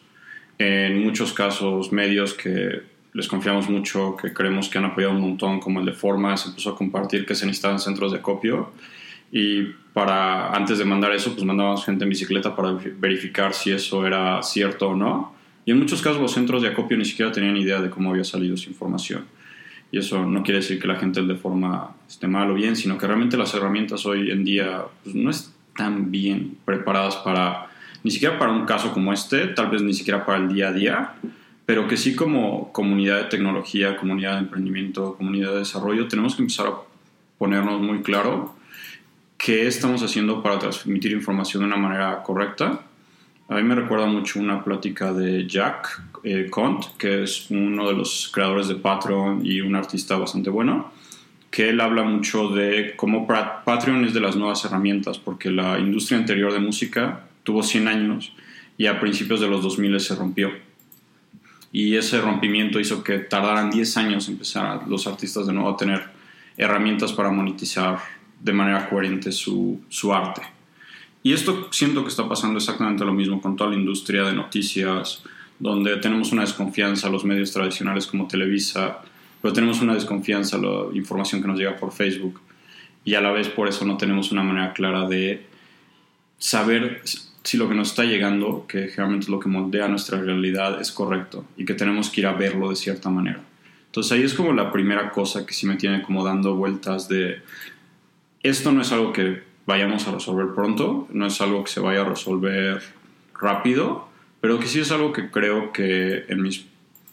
En 0.59 1.03
muchos 1.03 1.33
casos, 1.33 1.93
medios 1.93 2.35
que 2.35 2.83
les 3.15 3.29
confiamos 3.29 3.69
mucho, 3.69 4.17
que 4.17 4.33
creemos 4.33 4.69
que 4.69 4.79
han 4.79 4.87
apoyado 4.87 5.15
un 5.15 5.21
montón, 5.21 5.61
como 5.61 5.81
el 5.81 5.87
de 5.87 5.93
Forma, 5.93 6.37
se 6.37 6.49
empezó 6.49 6.71
a 6.71 6.77
compartir 6.77 7.27
que 7.27 7.35
se 7.35 7.47
necesitaban 7.47 7.79
centros 7.79 8.13
de 8.13 8.19
acopio. 8.19 8.73
Y 9.31 9.65
para, 9.93 10.53
antes 10.53 10.79
de 10.79 10.85
mandar 10.85 11.13
eso, 11.13 11.33
pues 11.33 11.45
mandábamos 11.45 11.85
gente 11.85 12.05
en 12.05 12.11
bicicleta 12.11 12.55
para 12.55 12.73
verificar 12.99 13.55
si 13.55 13.71
eso 13.71 14.07
era 14.07 14.43
cierto 14.43 14.89
o 14.89 14.97
no. 14.97 15.35
Y 15.65 15.71
en 15.71 15.79
muchos 15.79 16.03
casos 16.03 16.21
los 16.21 16.33
centros 16.33 16.63
de 16.63 16.69
acopio 16.69 16.97
ni 16.97 17.05
siquiera 17.05 17.33
tenían 17.33 17.57
idea 17.57 17.81
de 17.81 17.89
cómo 17.89 18.11
había 18.11 18.25
salido 18.25 18.55
esa 18.55 18.69
información. 18.69 19.25
Y 19.91 19.99
eso 19.99 20.25
no 20.25 20.43
quiere 20.43 20.61
decir 20.61 20.81
que 20.81 20.89
la 20.89 20.97
gente 20.97 21.23
de 21.23 21.35
forma 21.35 21.95
esté 22.09 22.27
mal 22.27 22.51
o 22.51 22.55
bien, 22.55 22.77
sino 22.77 22.97
que 22.97 23.07
realmente 23.07 23.37
las 23.37 23.55
herramientas 23.55 24.07
hoy 24.07 24.31
en 24.31 24.43
día 24.43 24.85
pues, 25.05 25.15
no 25.15 25.31
es 25.31 25.52
tan 25.77 26.11
bien 26.11 26.57
preparadas 26.65 27.17
para, 27.17 27.69
ni 28.03 28.11
siquiera 28.11 28.39
para 28.39 28.53
un 28.53 28.67
caso 28.67 28.93
como 28.93 29.13
este, 29.13 29.49
tal 29.49 29.71
vez 29.71 29.83
ni 29.83 29.95
siquiera 29.95 30.25
para 30.25 30.39
el 30.39 30.53
día 30.53 30.69
a 30.69 30.73
día, 30.73 31.15
pero 31.67 31.89
que 31.89 31.97
sí 31.97 32.15
como 32.15 32.73
comunidad 32.73 33.19
de 33.19 33.25
tecnología, 33.25 33.97
comunidad 33.97 34.35
de 34.35 34.41
emprendimiento, 34.41 35.15
comunidad 35.17 35.53
de 35.53 35.59
desarrollo, 35.59 36.09
tenemos 36.09 36.35
que 36.35 36.43
empezar 36.43 36.67
a 36.67 36.75
ponernos 37.39 37.81
muy 37.81 38.03
claro 38.03 38.55
qué 39.37 39.67
estamos 39.67 40.03
haciendo 40.03 40.43
para 40.43 40.59
transmitir 40.59 41.13
información 41.13 41.63
de 41.63 41.67
una 41.67 41.77
manera 41.77 42.23
correcta. 42.23 42.81
A 43.49 43.57
mí 43.57 43.63
me 43.63 43.75
recuerda 43.75 44.07
mucho 44.07 44.39
una 44.39 44.63
plática 44.63 45.13
de 45.13 45.47
Jack 45.47 46.03
eh, 46.23 46.49
Cont, 46.49 46.97
que 46.97 47.25
es 47.25 47.51
uno 47.51 47.89
de 47.89 47.95
los 47.95 48.31
creadores 48.33 48.69
de 48.69 48.77
Patreon 48.77 49.45
y 49.45 49.61
un 49.61 49.75
artista 49.75 50.17
bastante 50.17 50.51
bueno 50.51 50.93
que 51.53 51.69
él 51.69 51.83
habla 51.83 52.03
mucho 52.03 52.49
de 52.49 52.95
cómo 52.97 53.27
Patreon 53.27 54.07
es 54.07 54.15
de 54.15 54.21
las 54.21 54.37
nuevas 54.37 54.65
herramientas, 54.65 55.19
porque 55.19 55.51
la 55.51 55.79
industria 55.79 56.19
anterior 56.19 56.51
de 56.51 56.59
música 56.59 57.27
tuvo 57.43 57.63
100 57.63 57.89
años 57.89 58.33
y 58.79 58.87
a 58.87 58.99
principios 58.99 59.39
de 59.39 59.49
los 59.49 59.63
2000 59.63 60.01
se 60.01 60.17
rompió. 60.17 60.51
Y 61.71 61.95
ese 61.97 62.23
rompimiento 62.23 62.81
hizo 62.81 63.05
que 63.05 63.19
tardaran 63.19 63.71
10 63.71 63.97
años 63.99 64.29
empezar 64.29 64.89
los 64.89 65.07
artistas 65.07 65.47
de 65.47 65.53
nuevo 65.53 65.69
a 65.69 65.77
tener 65.77 66.03
herramientas 66.57 67.13
para 67.13 67.31
monetizar 67.31 67.99
de 68.41 68.53
manera 68.55 68.89
coherente 68.89 69.31
su, 69.31 69.79
su 69.91 70.15
arte. 70.15 70.41
Y 71.23 71.35
esto 71.35 71.69
siento 71.71 72.03
que 72.03 72.09
está 72.09 72.27
pasando 72.27 72.57
exactamente 72.57 73.05
lo 73.05 73.13
mismo 73.13 73.43
con 73.43 73.57
toda 73.57 73.71
la 73.71 73.77
industria 73.77 74.23
de 74.23 74.33
noticias, 74.33 75.23
donde 75.59 75.99
tenemos 75.99 76.33
una 76.33 76.43
desconfianza 76.43 77.09
a 77.09 77.11
los 77.11 77.27
medios 77.27 77.53
tradicionales 77.53 78.07
como 78.07 78.27
Televisa, 78.27 79.03
pero 79.43 79.53
tenemos 79.53 79.83
una 79.83 79.95
desconfianza 79.95 80.57
en 80.57 80.63
la 80.63 80.85
información 80.95 81.43
que 81.43 81.49
nos 81.49 81.59
llega 81.59 81.77
por 81.77 81.93
Facebook 81.93 82.41
y 83.05 83.15
a 83.15 83.21
la 83.21 83.33
vez 83.33 83.49
por 83.49 83.69
eso 83.69 83.85
no 83.85 83.97
tenemos 83.97 84.31
una 84.31 84.45
manera 84.45 84.73
clara 84.73 85.09
de 85.09 85.45
saber 86.39 87.03
si 87.43 87.57
lo 87.57 87.69
que 87.69 87.75
nos 87.75 87.89
está 87.89 88.05
llegando, 88.05 88.67
que 88.69 88.87
generalmente 88.87 89.25
es 89.25 89.29
lo 89.29 89.41
que 89.41 89.49
moldea 89.49 89.89
nuestra 89.89 90.21
realidad, 90.21 90.81
es 90.81 90.93
correcto 90.93 91.45
y 91.57 91.65
que 91.65 91.75
tenemos 91.75 92.09
que 92.09 92.21
ir 92.21 92.27
a 92.29 92.33
verlo 92.33 92.71
de 92.71 92.77
cierta 92.77 93.11
manera. 93.11 93.41
Entonces 93.87 94.13
ahí 94.13 94.23
es 94.23 94.35
como 94.35 94.53
la 94.53 94.71
primera 94.73 95.11
cosa 95.11 95.45
que 95.45 95.53
sí 95.53 95.67
me 95.67 95.77
tiene 95.77 96.03
como 96.03 96.25
dando 96.25 96.55
vueltas 96.55 97.09
de 97.09 97.43
esto 98.43 98.73
no 98.73 98.83
es 98.83 98.91
algo 98.93 99.13
que 99.13 99.43
vayamos 99.67 100.07
a 100.09 100.13
resolver 100.13 100.55
pronto, 100.55 101.09
no 101.13 101.27
es 101.27 101.41
algo 101.41 101.63
que 101.65 101.71
se 101.71 101.81
vaya 101.81 102.01
a 102.01 102.05
resolver 102.05 102.83
rápido, 103.41 104.09
pero 104.41 104.59
que 104.59 104.67
sí 104.67 104.81
es 104.81 104.91
algo 104.91 105.13
que 105.13 105.31
creo 105.31 105.73
que 105.73 106.25
en 106.29 106.43
mis 106.43 106.67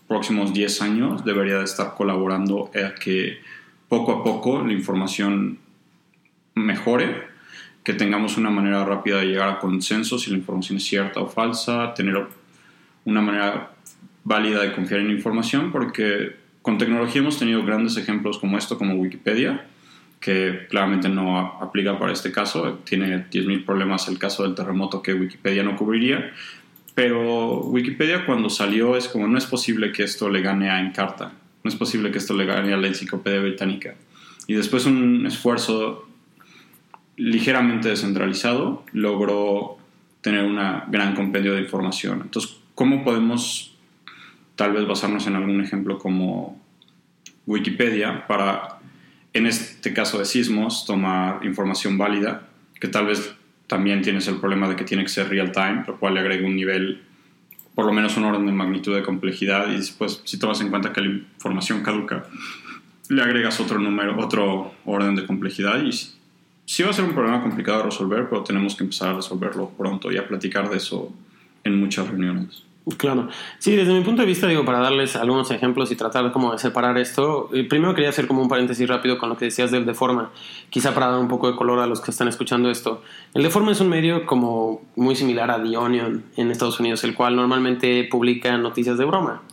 próximos 0.09 0.53
10 0.53 0.81
años 0.81 1.23
debería 1.23 1.59
de 1.59 1.65
estar 1.65 1.93
colaborando 1.93 2.71
a 2.73 2.95
que 2.95 3.37
poco 3.87 4.11
a 4.11 4.23
poco 4.23 4.63
la 4.65 4.73
información 4.73 5.59
mejore, 6.55 7.27
que 7.83 7.93
tengamos 7.93 8.35
una 8.35 8.49
manera 8.49 8.83
rápida 8.83 9.19
de 9.19 9.27
llegar 9.27 9.49
a 9.49 9.59
consenso 9.59 10.17
si 10.17 10.31
la 10.31 10.37
información 10.37 10.77
es 10.77 10.83
cierta 10.83 11.21
o 11.21 11.27
falsa, 11.27 11.93
tener 11.93 12.25
una 13.05 13.21
manera 13.21 13.71
válida 14.23 14.61
de 14.61 14.73
confiar 14.73 14.99
en 15.01 15.07
la 15.07 15.13
información, 15.13 15.71
porque 15.71 16.35
con 16.63 16.79
tecnología 16.79 17.21
hemos 17.21 17.37
tenido 17.37 17.63
grandes 17.63 17.95
ejemplos 17.95 18.39
como 18.39 18.57
esto, 18.57 18.79
como 18.79 18.95
Wikipedia, 18.95 19.67
que 20.19 20.65
claramente 20.69 21.07
no 21.07 21.39
aplica 21.39 21.97
para 21.99 22.11
este 22.11 22.31
caso, 22.31 22.79
tiene 22.83 23.29
10.000 23.29 23.63
problemas 23.63 24.07
el 24.07 24.17
caso 24.17 24.41
del 24.43 24.55
terremoto 24.55 25.03
que 25.03 25.13
Wikipedia 25.13 25.63
no 25.63 25.77
cubriría, 25.77 26.33
pero 26.99 27.61
Wikipedia 27.61 28.25
cuando 28.25 28.49
salió 28.49 28.97
es 28.97 29.07
como, 29.07 29.25
no 29.25 29.37
es 29.37 29.45
posible 29.45 29.93
que 29.93 30.03
esto 30.03 30.27
le 30.27 30.41
gane 30.41 30.69
a 30.69 30.81
Encarta, 30.81 31.31
no 31.63 31.69
es 31.69 31.77
posible 31.77 32.11
que 32.11 32.17
esto 32.17 32.33
le 32.33 32.45
gane 32.45 32.73
a 32.73 32.77
la 32.77 32.87
enciclopedia 32.87 33.39
británica. 33.39 33.95
Y 34.47 34.55
después 34.55 34.85
un 34.85 35.25
esfuerzo 35.25 36.09
ligeramente 37.15 37.87
descentralizado, 37.87 38.83
logró 38.91 39.77
tener 40.19 40.43
una 40.43 40.87
gran 40.89 41.15
compendio 41.15 41.53
de 41.53 41.61
información. 41.61 42.19
Entonces, 42.21 42.57
¿cómo 42.75 43.05
podemos 43.05 43.77
tal 44.57 44.73
vez 44.73 44.85
basarnos 44.85 45.25
en 45.25 45.37
algún 45.37 45.63
ejemplo 45.63 45.99
como 45.99 46.61
Wikipedia 47.45 48.27
para, 48.27 48.79
en 49.31 49.45
este 49.45 49.93
caso 49.93 50.19
de 50.19 50.25
sismos, 50.25 50.85
tomar 50.85 51.45
información 51.45 51.97
válida, 51.97 52.49
que 52.77 52.89
tal 52.89 53.05
vez 53.05 53.38
también 53.69 54.01
tienes 54.01 54.27
el 54.27 54.37
problema 54.37 54.67
de 54.67 54.75
que 54.75 54.83
tiene 54.83 55.03
que 55.03 55.09
ser 55.09 55.29
real 55.29 55.51
time, 55.51 55.83
lo 55.85 55.97
cual 55.99 56.15
le 56.15 56.21
agrega 56.21 56.45
un 56.45 56.55
nivel, 56.55 57.03
por 57.75 57.85
lo 57.85 57.93
menos 57.93 58.17
un 58.17 58.25
orden 58.25 58.47
de 58.47 58.51
magnitud 58.51 58.95
de 58.95 59.03
complejidad 59.03 59.69
y 59.69 59.75
después 59.75 60.21
si 60.25 60.39
tomas 60.39 60.59
en 60.61 60.69
cuenta 60.69 60.91
que 60.91 61.01
la 61.01 61.07
información 61.07 61.83
caduca, 61.83 62.25
le 63.09 63.21
agregas 63.21 63.59
otro 63.59 63.77
número, 63.77 64.19
otro 64.19 64.73
orden 64.85 65.15
de 65.15 65.25
complejidad 65.25 65.83
y 65.83 65.91
sí 65.91 66.83
va 66.83 66.89
a 66.89 66.93
ser 66.93 67.05
un 67.05 67.13
problema 67.13 67.43
complicado 67.43 67.77
de 67.77 67.85
resolver, 67.85 68.27
pero 68.27 68.43
tenemos 68.43 68.75
que 68.75 68.85
empezar 68.85 69.09
a 69.09 69.13
resolverlo 69.13 69.69
pronto 69.77 70.11
y 70.11 70.17
a 70.17 70.27
platicar 70.27 70.67
de 70.67 70.77
eso 70.77 71.13
en 71.63 71.79
muchas 71.79 72.07
reuniones. 72.07 72.63
Claro. 72.97 73.29
Sí, 73.59 73.75
desde 73.75 73.93
mi 73.93 74.01
punto 74.01 74.21
de 74.21 74.27
vista, 74.27 74.47
digo, 74.47 74.65
para 74.65 74.79
darles 74.79 75.15
algunos 75.15 75.51
ejemplos 75.51 75.91
y 75.91 75.95
tratar 75.95 76.31
como 76.31 76.53
de 76.53 76.57
separar 76.57 76.97
esto, 76.97 77.49
eh, 77.53 77.63
primero 77.63 77.93
quería 77.93 78.09
hacer 78.09 78.25
como 78.25 78.41
un 78.41 78.49
paréntesis 78.49 78.87
rápido 78.87 79.19
con 79.19 79.29
lo 79.29 79.37
que 79.37 79.45
decías 79.45 79.69
del 79.69 79.85
Deforma, 79.85 80.31
quizá 80.69 80.93
para 80.93 81.07
dar 81.07 81.19
un 81.19 81.27
poco 81.27 81.51
de 81.51 81.55
color 81.55 81.79
a 81.79 81.87
los 81.87 82.01
que 82.01 82.09
están 82.11 82.27
escuchando 82.27 82.69
esto. 82.71 83.03
El 83.33 83.43
Deforma 83.43 83.71
es 83.71 83.81
un 83.81 83.89
medio 83.89 84.25
como 84.25 84.81
muy 84.95 85.15
similar 85.15 85.51
a 85.51 85.61
The 85.61 85.77
Onion 85.77 86.23
en 86.35 86.51
Estados 86.51 86.79
Unidos, 86.79 87.03
el 87.03 87.13
cual 87.13 87.35
normalmente 87.35 88.07
publica 88.09 88.57
noticias 88.57 88.97
de 88.97 89.05
broma. 89.05 89.43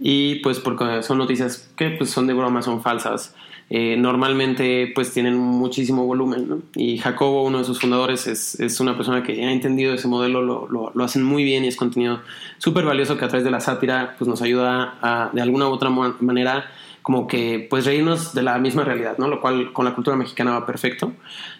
Y 0.00 0.36
pues 0.36 0.58
porque 0.58 1.02
son 1.02 1.18
noticias 1.18 1.70
que 1.76 1.90
pues, 1.90 2.10
son 2.10 2.26
de 2.26 2.32
broma, 2.32 2.62
son 2.62 2.82
falsas. 2.82 3.34
Eh, 3.72 3.96
normalmente 3.96 4.90
pues 4.96 5.12
tienen 5.12 5.38
muchísimo 5.38 6.04
volumen. 6.04 6.64
Y 6.74 6.98
Jacobo, 6.98 7.44
uno 7.44 7.58
de 7.58 7.64
sus 7.64 7.80
fundadores, 7.80 8.26
es, 8.26 8.58
es, 8.58 8.80
una 8.80 8.96
persona 8.96 9.22
que 9.22 9.44
ha 9.44 9.52
entendido 9.52 9.94
ese 9.94 10.08
modelo, 10.08 10.42
lo, 10.42 10.66
lo, 10.68 10.90
lo 10.92 11.04
hacen 11.04 11.22
muy 11.22 11.44
bien 11.44 11.64
y 11.64 11.68
es 11.68 11.76
contenido 11.76 12.20
súper 12.58 12.84
valioso 12.84 13.16
que 13.16 13.24
a 13.24 13.28
través 13.28 13.44
de 13.44 13.52
la 13.52 13.60
sátira 13.60 14.16
pues 14.18 14.28
nos 14.28 14.42
ayuda 14.42 14.98
a, 15.00 15.30
de 15.32 15.40
alguna 15.40 15.68
u 15.68 15.72
otra 15.72 15.88
manera 15.88 16.68
como 17.02 17.26
que 17.26 17.66
pues 17.68 17.86
reírnos 17.86 18.34
de 18.34 18.42
la 18.42 18.58
misma 18.58 18.84
realidad, 18.84 19.16
¿no? 19.18 19.28
Lo 19.28 19.40
cual 19.40 19.72
con 19.72 19.84
la 19.84 19.94
cultura 19.94 20.16
mexicana 20.16 20.52
va 20.52 20.66
perfecto. 20.66 21.12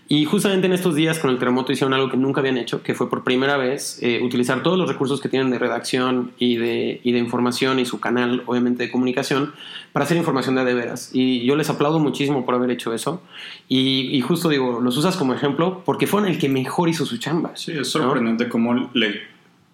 Y 0.09 0.25
justamente 0.25 0.67
en 0.67 0.73
estos 0.73 0.97
días 0.97 1.19
con 1.19 1.31
el 1.31 1.39
terremoto 1.39 1.73
hicieron 1.73 1.95
algo 1.95 2.11
que 2.11 2.17
nunca 2.17 2.41
habían 2.41 2.59
hecho, 2.59 2.83
que 2.83 2.95
fue 2.95 3.09
por 3.09 3.23
primera 3.23 3.57
vez 3.57 3.99
eh, 4.03 4.21
utilizar 4.23 4.63
todos 4.63 4.77
los 4.77 4.89
recursos 4.89 5.21
que 5.21 5.29
tienen 5.29 5.51
de 5.51 5.59
redacción 5.59 6.33
y 6.37 6.57
de, 6.57 7.01
y 7.05 7.13
de 7.13 7.19
información 7.19 7.79
y 7.79 7.85
su 7.85 8.01
canal, 8.01 8.43
obviamente, 8.47 8.83
de 8.83 8.91
comunicación, 8.91 9.55
para 9.93 10.05
hacer 10.05 10.17
información 10.17 10.57
de 10.57 10.65
de 10.65 10.75
veras. 10.75 11.11
Y 11.13 11.45
yo 11.45 11.57
les 11.57 11.71
aplaudo 11.71 11.99
muchísimo 11.99 12.45
por 12.45 12.55
haber 12.55 12.71
hecho 12.71 12.93
eso. 12.93 13.23
Y, 13.69 14.11
y 14.13 14.21
justo 14.21 14.49
digo, 14.49 14.81
los 14.81 14.97
usas 14.97 15.17
como 15.17 15.35
ejemplo 15.35 15.83
porque 15.85 16.07
fueron 16.07 16.29
el 16.29 16.39
que 16.39 16.49
mejor 16.49 16.89
hizo 16.89 17.07
su 17.07 17.19
chamba. 17.19 17.53
Sí, 17.55 17.73
es 17.73 17.89
sorprendente 17.89 18.45
¿no? 18.45 18.51
cómo 18.51 18.91
le, 18.95 19.23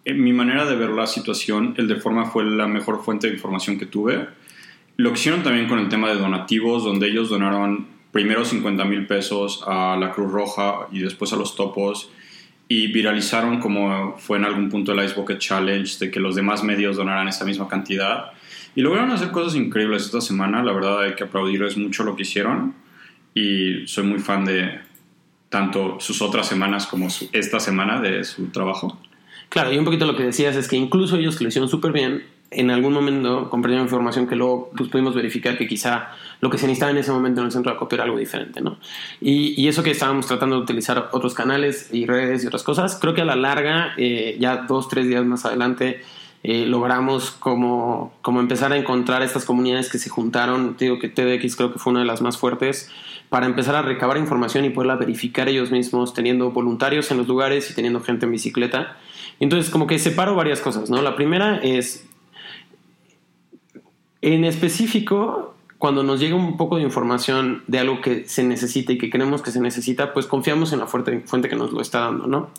en 0.04 0.22
mi 0.22 0.32
manera 0.32 0.66
de 0.66 0.76
ver 0.76 0.90
la 0.90 1.06
situación, 1.06 1.74
el 1.78 1.88
de 1.88 1.96
forma 1.96 2.26
fue 2.26 2.44
la 2.44 2.66
mejor 2.66 3.02
fuente 3.02 3.26
de 3.26 3.34
información 3.34 3.78
que 3.78 3.86
tuve 3.86 4.28
lo 4.96 5.12
que 5.12 5.18
hicieron 5.18 5.42
también 5.42 5.68
con 5.68 5.78
el 5.78 5.88
tema 5.88 6.08
de 6.08 6.16
donativos, 6.16 6.84
donde 6.84 7.08
ellos 7.08 7.28
donaron 7.28 7.86
primero 8.12 8.44
50 8.44 8.84
mil 8.84 9.06
pesos 9.06 9.62
a 9.66 9.96
la 9.96 10.10
Cruz 10.10 10.32
Roja 10.32 10.88
y 10.90 11.00
después 11.00 11.32
a 11.32 11.36
los 11.36 11.54
topos 11.54 12.10
y 12.68 12.88
viralizaron 12.88 13.60
como 13.60 14.16
fue 14.18 14.38
en 14.38 14.44
algún 14.44 14.70
punto 14.70 14.92
el 14.92 15.04
Ice 15.04 15.14
Bucket 15.14 15.38
Challenge 15.38 15.98
de 15.98 16.10
que 16.10 16.18
los 16.18 16.34
demás 16.34 16.64
medios 16.64 16.96
donaran 16.96 17.28
esa 17.28 17.44
misma 17.44 17.68
cantidad. 17.68 18.32
Y 18.74 18.82
lograron 18.82 19.10
hacer 19.10 19.30
cosas 19.30 19.54
increíbles 19.54 20.04
esta 20.04 20.20
semana, 20.20 20.62
la 20.62 20.72
verdad 20.72 21.02
hay 21.02 21.14
que 21.14 21.24
aplaudirles 21.24 21.76
mucho 21.76 22.02
lo 22.02 22.16
que 22.16 22.22
hicieron. 22.22 22.74
Y 23.34 23.86
soy 23.86 24.04
muy 24.04 24.18
fan 24.18 24.44
de 24.44 24.80
tanto 25.48 25.98
sus 26.00 26.22
otras 26.22 26.48
semanas 26.48 26.86
como 26.86 27.08
esta 27.32 27.60
semana 27.60 28.00
de 28.00 28.24
su 28.24 28.48
trabajo. 28.48 28.98
Claro, 29.48 29.72
y 29.72 29.78
un 29.78 29.84
poquito 29.84 30.06
lo 30.06 30.16
que 30.16 30.24
decías 30.24 30.56
es 30.56 30.68
que 30.68 30.76
incluso 30.76 31.16
ellos 31.16 31.36
que 31.36 31.44
lo 31.44 31.48
hicieron 31.48 31.68
súper 31.68 31.92
bien, 31.92 32.24
en 32.50 32.70
algún 32.70 32.92
momento 32.92 33.50
comprendieron 33.50 33.86
información 33.86 34.26
que 34.26 34.36
luego 34.36 34.70
pues, 34.76 34.88
pudimos 34.88 35.14
verificar 35.14 35.58
que 35.58 35.66
quizá 35.66 36.10
lo 36.40 36.48
que 36.48 36.58
se 36.58 36.66
necesitaba 36.66 36.92
en 36.92 36.98
ese 36.98 37.10
momento 37.10 37.40
en 37.40 37.46
el 37.46 37.52
centro 37.52 37.72
de 37.72 37.76
acopio 37.76 37.96
era 37.96 38.04
algo 38.04 38.18
diferente, 38.18 38.60
¿no? 38.60 38.78
Y, 39.20 39.60
y, 39.60 39.68
eso 39.68 39.82
que 39.82 39.90
estábamos 39.90 40.26
tratando 40.26 40.56
de 40.56 40.62
utilizar 40.62 41.08
otros 41.12 41.34
canales 41.34 41.88
y 41.92 42.06
redes 42.06 42.44
y 42.44 42.46
otras 42.46 42.62
cosas, 42.62 42.98
creo 43.00 43.14
que 43.14 43.22
a 43.22 43.24
la 43.24 43.36
larga, 43.36 43.94
eh, 43.96 44.36
ya 44.38 44.58
dos, 44.68 44.88
tres 44.88 45.08
días 45.08 45.24
más 45.24 45.44
adelante, 45.44 46.02
eh, 46.42 46.66
logramos 46.66 47.32
como, 47.32 48.14
como 48.22 48.38
empezar 48.38 48.72
a 48.72 48.76
encontrar 48.76 49.22
estas 49.22 49.44
comunidades 49.44 49.90
que 49.90 49.98
se 49.98 50.08
juntaron, 50.08 50.76
digo 50.78 51.00
que 51.00 51.08
TDX 51.08 51.56
creo 51.56 51.72
que 51.72 51.80
fue 51.80 51.90
una 51.90 52.00
de 52.00 52.06
las 52.06 52.22
más 52.22 52.38
fuertes, 52.38 52.90
para 53.28 53.46
empezar 53.46 53.74
a 53.74 53.82
recabar 53.82 54.16
información 54.18 54.64
y 54.64 54.70
poderla 54.70 54.94
verificar 54.94 55.48
ellos 55.48 55.72
mismos, 55.72 56.14
teniendo 56.14 56.52
voluntarios 56.52 57.10
en 57.10 57.16
los 57.16 57.26
lugares 57.26 57.68
y 57.70 57.74
teniendo 57.74 58.00
gente 58.00 58.26
en 58.26 58.32
bicicleta. 58.32 58.96
Entonces, 59.40 59.70
como 59.70 59.88
que 59.88 59.98
separo 59.98 60.36
varias 60.36 60.60
cosas, 60.60 60.88
¿no? 60.88 61.02
La 61.02 61.16
primera 61.16 61.56
es 61.56 62.06
en 64.34 64.44
específico, 64.44 65.54
cuando 65.78 66.02
nos 66.02 66.18
llega 66.18 66.34
un 66.34 66.56
poco 66.56 66.76
de 66.76 66.82
información 66.82 67.62
de 67.68 67.78
algo 67.78 68.00
que 68.00 68.26
se 68.26 68.42
necesita 68.42 68.92
y 68.92 68.98
que 68.98 69.08
creemos 69.08 69.40
que 69.40 69.52
se 69.52 69.60
necesita, 69.60 70.12
pues 70.12 70.26
confiamos 70.26 70.72
en 70.72 70.80
la 70.80 70.86
fuente, 70.86 71.48
que 71.48 71.56
nos 71.56 71.72
lo 71.72 71.80
está 71.80 72.00
dando, 72.00 72.26
¿no? 72.26 72.50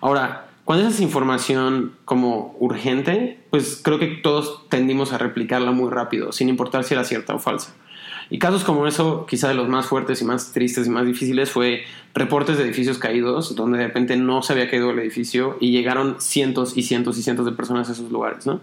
Ahora, 0.00 0.46
cuando 0.64 0.86
esa 0.86 0.94
es 0.94 1.00
información 1.02 1.92
como 2.06 2.56
urgente, 2.58 3.38
pues 3.50 3.80
creo 3.82 3.98
que 3.98 4.06
todos 4.06 4.66
tendimos 4.70 5.12
a 5.12 5.18
replicarla 5.18 5.72
muy 5.72 5.90
rápido, 5.90 6.32
sin 6.32 6.48
importar 6.48 6.84
si 6.84 6.94
era 6.94 7.04
cierta 7.04 7.34
o 7.34 7.38
falsa. 7.38 7.74
Y 8.30 8.38
casos 8.38 8.62
como 8.62 8.86
eso, 8.86 9.26
quizá 9.26 9.48
de 9.48 9.54
los 9.54 9.68
más 9.68 9.86
fuertes 9.86 10.22
y 10.22 10.24
más 10.24 10.52
tristes 10.52 10.86
y 10.86 10.90
más 10.90 11.04
difíciles, 11.04 11.50
fue 11.50 11.82
reportes 12.14 12.58
de 12.58 12.64
edificios 12.64 12.98
caídos, 12.98 13.56
donde 13.56 13.78
de 13.78 13.88
repente 13.88 14.16
no 14.16 14.42
se 14.42 14.52
había 14.52 14.70
caído 14.70 14.90
el 14.90 14.98
edificio 15.00 15.56
y 15.60 15.72
llegaron 15.72 16.20
cientos 16.20 16.76
y 16.76 16.82
cientos 16.82 17.18
y 17.18 17.22
cientos 17.22 17.44
de 17.44 17.52
personas 17.52 17.88
a 17.88 17.92
esos 17.92 18.10
lugares, 18.12 18.46
¿no? 18.46 18.60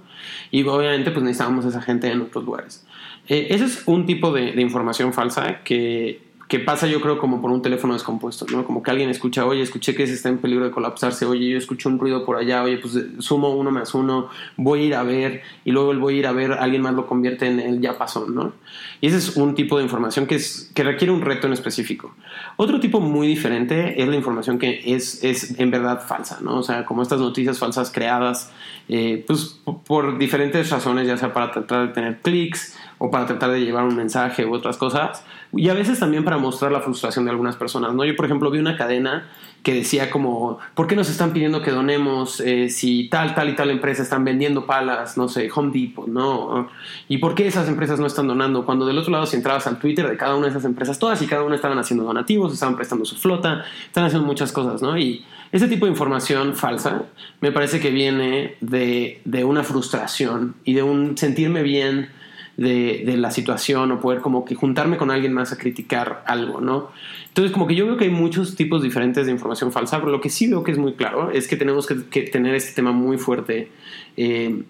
Y 0.51 0.63
obviamente 0.63 1.11
pues 1.11 1.23
necesitábamos 1.23 1.65
a 1.65 1.69
esa 1.69 1.81
gente 1.81 2.09
en 2.09 2.21
otros 2.21 2.45
lugares. 2.45 2.85
Eh, 3.27 3.47
ese 3.49 3.65
es 3.65 3.83
un 3.85 4.05
tipo 4.05 4.31
de, 4.31 4.53
de 4.53 4.61
información 4.61 5.11
falsa 5.11 5.61
que 5.65 6.26
que 6.47 6.59
pasa 6.59 6.87
yo 6.87 7.01
creo 7.01 7.17
como 7.17 7.41
por 7.41 7.51
un 7.51 7.61
teléfono 7.61 7.93
descompuesto, 7.93 8.45
¿no? 8.49 8.63
Como 8.63 8.81
que 8.81 8.89
alguien 8.89 9.09
escucha, 9.09 9.45
oye, 9.45 9.61
escuché 9.61 9.93
que 9.95 10.07
se 10.07 10.13
está 10.13 10.29
en 10.29 10.37
peligro 10.37 10.63
de 10.63 10.71
colapsarse, 10.71 11.25
oye, 11.25 11.49
yo 11.49 11.57
escuché 11.57 11.89
un 11.89 11.99
ruido 11.99 12.25
por 12.25 12.37
allá, 12.37 12.63
oye, 12.63 12.77
pues 12.77 12.97
sumo 13.19 13.49
uno 13.49 13.69
más 13.69 13.93
uno, 13.93 14.29
voy 14.55 14.81
a 14.81 14.83
ir 14.85 14.95
a 14.95 15.03
ver, 15.03 15.41
y 15.65 15.71
luego 15.71 15.91
el 15.91 15.99
voy 15.99 16.15
a 16.15 16.19
ir 16.19 16.27
a 16.27 16.31
ver, 16.31 16.53
alguien 16.53 16.81
más 16.81 16.93
lo 16.93 17.05
convierte 17.05 17.47
en 17.47 17.59
el 17.59 17.81
ya 17.81 17.97
pasó, 17.97 18.27
¿no? 18.29 18.53
Y 19.01 19.07
ese 19.07 19.17
es 19.17 19.35
un 19.35 19.55
tipo 19.55 19.77
de 19.77 19.83
información 19.83 20.25
que, 20.25 20.35
es, 20.35 20.71
que 20.73 20.83
requiere 20.83 21.11
un 21.11 21.21
reto 21.21 21.47
en 21.47 21.53
específico. 21.53 22.15
Otro 22.55 22.79
tipo 22.79 23.01
muy 23.01 23.27
diferente 23.27 24.01
es 24.01 24.07
la 24.07 24.15
información 24.15 24.57
que 24.57 24.81
es, 24.85 25.23
es 25.25 25.59
en 25.59 25.69
verdad 25.69 26.01
falsa, 26.07 26.39
¿no? 26.41 26.59
O 26.59 26.63
sea, 26.63 26.85
como 26.85 27.01
estas 27.01 27.19
noticias 27.19 27.59
falsas 27.59 27.91
creadas, 27.91 28.51
eh, 28.87 29.23
pues 29.27 29.59
por 29.85 30.17
diferentes 30.17 30.69
razones, 30.69 31.07
ya 31.07 31.17
sea 31.17 31.33
para 31.33 31.51
tratar 31.51 31.87
de 31.87 31.93
tener 31.93 32.19
clics 32.19 32.77
o 32.99 33.11
para 33.11 33.25
tratar 33.25 33.51
de 33.51 33.59
llevar 33.61 33.83
un 33.83 33.95
mensaje 33.95 34.45
u 34.45 34.53
otras 34.53 34.77
cosas, 34.77 35.23
y 35.53 35.69
a 35.69 35.73
veces 35.73 35.99
también 35.99 36.23
para 36.23 36.37
mostrar 36.37 36.71
la 36.71 36.81
frustración 36.81 37.25
de 37.25 37.31
algunas 37.31 37.55
personas, 37.55 37.93
¿no? 37.93 38.03
Yo, 38.05 38.15
por 38.15 38.25
ejemplo, 38.25 38.51
vi 38.51 38.59
una 38.59 38.77
cadena 38.77 39.27
que 39.63 39.73
decía 39.73 40.09
como, 40.09 40.59
¿por 40.75 40.87
qué 40.87 40.95
nos 40.95 41.09
están 41.09 41.33
pidiendo 41.33 41.61
que 41.61 41.71
donemos 41.71 42.39
eh, 42.39 42.69
si 42.69 43.09
tal, 43.09 43.35
tal 43.35 43.49
y 43.49 43.55
tal 43.55 43.69
empresa 43.69 44.01
están 44.01 44.23
vendiendo 44.23 44.65
palas, 44.65 45.17
no 45.17 45.27
sé, 45.27 45.49
Home 45.53 45.71
Depot, 45.73 46.07
¿no? 46.07 46.69
¿Y 47.07 47.17
por 47.17 47.35
qué 47.35 47.47
esas 47.47 47.67
empresas 47.67 47.99
no 47.99 48.05
están 48.05 48.27
donando? 48.27 48.65
Cuando 48.65 48.85
del 48.85 48.97
otro 48.97 49.11
lado, 49.11 49.25
si 49.25 49.35
entrabas 49.35 49.67
al 49.67 49.79
Twitter 49.79 50.07
de 50.07 50.15
cada 50.15 50.35
una 50.35 50.45
de 50.45 50.51
esas 50.51 50.65
empresas, 50.65 50.99
todas 50.99 51.21
y 51.21 51.27
cada 51.27 51.43
una 51.43 51.55
estaban 51.55 51.77
haciendo 51.79 52.05
donativos, 52.05 52.53
estaban 52.53 52.75
prestando 52.75 53.03
su 53.03 53.17
flota, 53.17 53.65
están 53.85 54.05
haciendo 54.05 54.25
muchas 54.25 54.51
cosas, 54.51 54.81
¿no? 54.81 54.97
Y 54.97 55.25
ese 55.51 55.67
tipo 55.67 55.85
de 55.85 55.91
información 55.91 56.55
falsa 56.55 57.03
me 57.41 57.51
parece 57.51 57.79
que 57.79 57.89
viene 57.89 58.55
de, 58.61 59.21
de 59.25 59.43
una 59.43 59.63
frustración 59.63 60.55
y 60.63 60.73
de 60.73 60.83
un 60.83 61.17
sentirme 61.17 61.63
bien 61.63 62.09
de, 62.57 63.15
la 63.17 63.31
situación 63.31 63.91
o 63.91 63.99
poder 63.99 64.21
como 64.21 64.43
que 64.43 64.55
juntarme 64.55 64.97
con 64.97 65.11
alguien 65.11 65.31
más 65.31 65.53
a 65.53 65.57
criticar 65.57 66.23
algo, 66.25 66.59
¿no? 66.59 66.89
Entonces 67.27 67.51
como 67.51 67.67
que 67.67 67.75
yo 67.75 67.85
veo 67.85 67.97
que 67.97 68.05
hay 68.05 68.11
muchos 68.11 68.55
tipos 68.55 68.81
diferentes 68.81 69.27
de 69.27 69.31
información 69.31 69.71
falsa, 69.71 69.99
pero 69.99 70.11
lo 70.11 70.19
que 70.19 70.29
sí 70.29 70.47
veo 70.47 70.63
que 70.63 70.71
es 70.71 70.77
muy 70.77 70.93
claro 70.93 71.31
es 71.31 71.47
que 71.47 71.55
tenemos 71.55 71.85
que, 71.85 72.21
tener 72.23 72.55
este 72.55 72.73
tema 72.73 72.91
muy 72.91 73.17
fuerte 73.17 73.71
eh, 74.17 74.63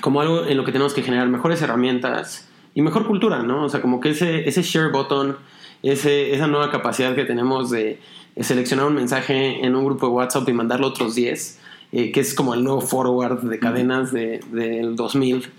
como 0.00 0.20
algo 0.20 0.46
en 0.46 0.56
lo 0.56 0.64
que 0.64 0.72
tenemos 0.72 0.94
que 0.94 1.02
generar 1.02 1.28
mejores 1.28 1.62
herramientas 1.62 2.48
y 2.74 2.82
mejor 2.82 3.06
cultura, 3.06 3.42
¿no? 3.42 3.64
O 3.64 3.68
sea, 3.68 3.80
como 3.80 4.00
que 4.00 4.10
ese, 4.10 4.48
ese 4.48 4.62
share 4.62 4.90
button, 4.90 5.36
ese, 5.82 6.34
esa 6.34 6.48
nueva 6.48 6.70
capacidad 6.70 7.14
que 7.14 7.24
tenemos 7.24 7.70
de 7.70 8.00
seleccionar 8.40 8.86
un 8.86 8.94
mensaje 8.94 9.64
en 9.64 9.76
un 9.76 9.84
grupo 9.84 10.06
de 10.06 10.12
WhatsApp 10.12 10.48
y 10.48 10.52
mandarlo 10.54 10.88
otros 10.88 11.14
10, 11.14 11.60
eh, 11.92 12.10
que 12.10 12.20
es 12.20 12.34
como 12.34 12.54
el 12.54 12.64
nuevo 12.64 12.80
forward 12.80 13.42
de 13.42 13.58
cadenas 13.58 14.12
de, 14.12 14.40
del 14.50 14.96
2000 14.96 15.50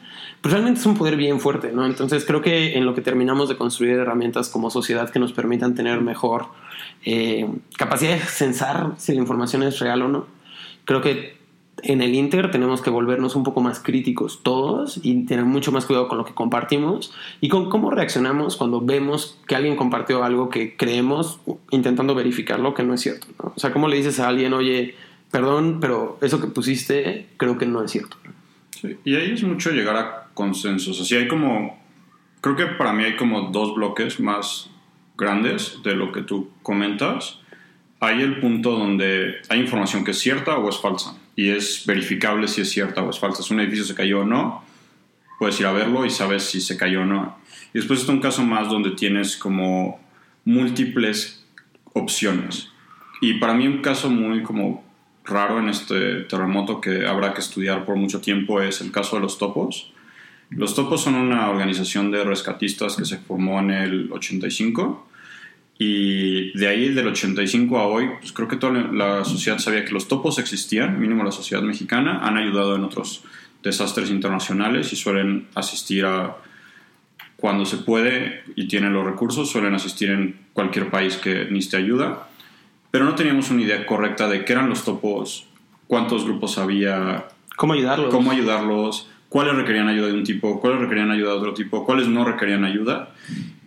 pues 0.44 0.52
realmente 0.52 0.82
es 0.82 0.86
un 0.86 0.98
poder 0.98 1.16
bien 1.16 1.40
fuerte, 1.40 1.72
¿no? 1.72 1.86
Entonces 1.86 2.26
creo 2.26 2.42
que 2.42 2.78
en 2.78 2.86
lo 2.86 2.94
que 2.94 3.00
terminamos 3.00 3.48
de 3.48 3.56
construir 3.56 3.94
herramientas 3.94 4.50
como 4.50 4.70
sociedad 4.70 5.10
que 5.10 5.18
nos 5.18 5.32
permitan 5.32 5.74
tener 5.74 6.02
mejor 6.02 6.48
eh, 7.06 7.50
capacidad 7.78 8.12
de 8.12 8.20
censar 8.20 8.92
si 8.98 9.14
la 9.14 9.22
información 9.22 9.64
es 9.64 9.80
real 9.80 10.02
o 10.02 10.10
no, 10.10 10.28
creo 10.84 11.00
que 11.00 11.38
en 11.82 12.02
el 12.02 12.14
Inter 12.14 12.52
tenemos 12.52 12.82
que 12.82 12.90
volvernos 12.90 13.38
un 13.38 13.44
poco 13.44 13.62
más 13.62 13.80
críticos 13.80 14.42
todos 14.44 15.00
y 15.02 15.26
tener 15.26 15.46
mucho 15.46 15.72
más 15.72 15.86
cuidado 15.86 16.10
con 16.10 16.18
lo 16.18 16.26
que 16.26 16.34
compartimos 16.34 17.14
y 17.40 17.48
con 17.48 17.70
cómo 17.70 17.90
reaccionamos 17.90 18.58
cuando 18.58 18.82
vemos 18.82 19.40
que 19.48 19.56
alguien 19.56 19.78
compartió 19.78 20.26
algo 20.26 20.50
que 20.50 20.76
creemos 20.76 21.40
intentando 21.72 22.16
verificarlo 22.16 22.74
que 22.74 22.84
no 22.84 22.94
es 22.94 23.00
cierto. 23.00 23.28
O 23.56 23.60
sea, 23.60 23.72
¿cómo 23.72 23.88
le 23.88 23.96
dices 23.96 24.20
a 24.20 24.28
alguien, 24.28 24.52
oye, 24.52 24.96
perdón, 25.34 25.80
pero 25.82 26.20
eso 26.22 26.40
que 26.40 26.46
pusiste 26.46 27.26
creo 27.38 27.58
que 27.58 27.66
no 27.66 27.84
es 27.84 27.90
cierto? 27.90 28.18
Sí, 28.70 28.98
y 29.04 29.16
ahí 29.16 29.32
es 29.32 29.42
mucho 29.42 29.72
llegar 29.72 29.98
a 29.98 30.30
consensos. 30.36 31.02
Así 31.02 31.16
hay 31.16 31.28
como, 31.28 31.82
creo 32.40 32.56
que 32.56 32.68
para 32.68 32.94
mí 32.94 33.04
hay 33.04 33.16
como 33.16 33.50
dos 33.50 33.74
bloques 33.74 34.20
más 34.20 34.70
grandes 35.18 35.80
de 35.84 35.96
lo 35.96 36.12
que 36.12 36.22
tú 36.22 36.52
comentas. 36.62 37.40
Hay 38.00 38.22
el 38.22 38.42
punto 38.42 38.78
donde 38.78 39.38
hay 39.50 39.60
información 39.60 40.04
que 40.04 40.12
es 40.12 40.20
cierta 40.20 40.56
o 40.58 40.70
es 40.70 40.78
falsa 40.78 41.18
y 41.36 41.50
es 41.50 41.84
verificable 41.88 42.48
si 42.48 42.62
es 42.62 42.70
cierta 42.70 43.02
o 43.02 43.10
es 43.10 43.18
falsa. 43.18 43.42
Si 43.42 43.56
un 43.56 43.62
edificio 43.62 43.86
se 43.86 43.96
cayó 43.96 44.20
o 44.20 44.26
no, 44.26 44.64
puedes 45.40 45.60
ir 45.60 45.66
a 45.66 45.72
verlo 45.72 46.06
y 46.06 46.12
sabes 46.12 46.44
si 46.44 46.62
se 46.62 46.78
cayó 46.78 47.02
o 47.02 47.06
no. 47.06 47.40
Y 47.74 47.80
después 47.80 48.02
está 48.02 48.12
un 48.12 48.22
caso 48.22 48.44
más 48.44 48.70
donde 48.70 48.92
tienes 48.92 49.36
como 49.36 50.00
múltiples 50.46 51.44
opciones. 51.94 52.70
Y 53.20 53.40
para 53.40 53.56
mí 53.56 53.66
un 53.66 53.82
caso 53.82 54.12
muy 54.12 54.44
como 54.44 54.93
raro 55.24 55.60
en 55.60 55.70
este 55.70 56.22
terremoto 56.22 56.82
que 56.82 57.06
habrá 57.08 57.34
que 57.34 57.42
estudiar 57.42 57.86
por 57.86 57.96
mucho 57.96 58.22
tiempo 58.22 58.62
es 58.62 58.82
el 58.82 58.92
caso 58.92 59.16
de 59.16 59.22
los 59.22 59.38
topos. 59.38 59.92
Los 60.50 60.76
topos 60.76 61.02
son 61.02 61.16
una 61.16 61.50
organización 61.50 62.12
de 62.12 62.24
rescatistas 62.24 62.96
que 62.96 63.06
se 63.06 63.18
formó 63.18 63.60
en 63.60 63.72
el 63.72 64.12
85 64.12 65.08
y 65.80 66.58
de 66.58 66.68
ahí, 66.68 66.90
del 66.90 67.08
85 67.08 67.78
a 67.78 67.88
hoy, 67.88 68.10
pues 68.20 68.32
creo 68.32 68.48
que 68.48 68.58
toda 68.58 68.74
la 68.74 69.26
sociedad 69.26 69.58
sabía 69.58 69.84
que 69.84 69.92
los 69.92 70.08
topos 70.08 70.38
existían, 70.38 71.00
mínimo 71.00 71.24
la 71.24 71.32
sociedad 71.32 71.64
mexicana, 71.64 72.20
han 72.22 72.38
ayudado 72.38 72.76
en 72.76 72.84
otros 72.84 73.24
desastres 73.64 74.12
internacionales 74.12 74.94
y 74.94 74.96
suelen 74.96 75.48
asistir 75.56 76.06
a, 76.06 76.38
cuando 77.38 77.66
se 77.66 77.78
puede 77.78 78.44
y 78.56 78.68
tienen 78.68 78.94
los 78.94 79.06
recursos, 79.06 79.50
suelen 79.50 79.74
asistir 79.74 80.12
en 80.12 80.38
cualquier 80.54 80.90
país 80.90 81.18
que 81.18 81.46
necesite 81.46 81.78
ayuda. 81.78 82.30
Pero 82.94 83.06
no 83.06 83.16
teníamos 83.16 83.50
una 83.50 83.64
idea 83.64 83.88
correcta 83.88 84.28
de 84.28 84.46
qué 84.46 84.54
eran 84.54 84.70
los 84.70 84.86
topos, 84.86 85.48
cuántos 85.88 86.26
grupos 86.26 86.60
había, 86.60 87.26
cómo 87.56 87.74
ayudarlos, 87.74 88.14
cómo 88.14 88.30
ayudarlos 88.30 89.10
cuáles 89.30 89.56
requerían 89.56 89.88
ayuda 89.88 90.10
de 90.10 90.14
un 90.14 90.24
tipo, 90.24 90.62
cuáles 90.62 90.80
requerían 90.80 91.10
ayuda 91.10 91.32
de 91.32 91.38
otro 91.38 91.56
tipo, 91.56 91.84
cuáles 91.88 92.08
no 92.08 92.24
requerían 92.24 92.64
ayuda. 92.66 93.10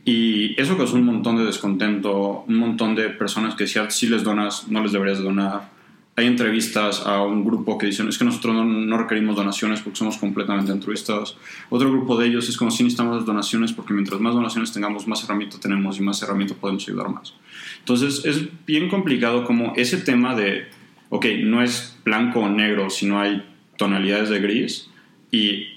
Y 0.04 0.54
eso 0.62 0.76
causó 0.76 0.94
un 0.94 1.06
montón 1.06 1.38
de 1.38 1.44
descontento, 1.44 2.44
un 2.46 2.56
montón 2.56 2.94
de 2.94 3.08
personas 3.08 3.56
que 3.56 3.64
decían, 3.64 3.90
si 3.90 4.06
les 4.06 4.22
donas, 4.22 4.68
no 4.68 4.80
les 4.80 4.92
deberías 4.92 5.20
donar. 5.20 5.70
Hay 6.18 6.26
entrevistas 6.26 7.02
a 7.04 7.22
un 7.22 7.44
grupo 7.44 7.76
que 7.76 7.86
dicen, 7.86 8.08
es 8.08 8.16
que 8.16 8.24
nosotros 8.24 8.54
no, 8.64 8.96
requerimos 8.96 9.36
donaciones 9.36 9.80
porque 9.80 9.98
somos 9.98 10.16
completamente 10.16 10.72
altruistas. 10.72 11.36
Otro 11.68 11.90
grupo 11.90 12.16
de 12.16 12.26
ellos 12.26 12.48
es 12.48 12.56
como 12.56 12.70
si 12.70 12.82
necesitamos 12.82 13.26
donaciones 13.26 13.72
porque 13.74 13.92
mientras 13.92 14.18
más 14.18 14.34
donaciones 14.34 14.72
tengamos, 14.72 15.06
más 15.06 15.22
herramientas 15.24 15.60
tenemos 15.60 15.98
y 15.98 16.02
más 16.02 16.22
herramientas 16.22 16.56
podemos 16.56 16.88
ayudar 16.88 17.10
más. 17.10 17.34
Entonces 17.80 18.24
es 18.24 18.48
bien 18.66 18.88
complicado 18.88 19.44
como 19.44 19.74
ese 19.76 19.98
tema 19.98 20.34
de, 20.34 20.68
ok, 21.10 21.26
no 21.42 21.62
es 21.62 21.98
blanco 22.02 22.40
o 22.40 22.48
negro, 22.48 22.88
sino 22.88 23.20
hay 23.20 23.44
tonalidades 23.76 24.30
de 24.30 24.40
gris 24.40 24.88
y 25.30 25.75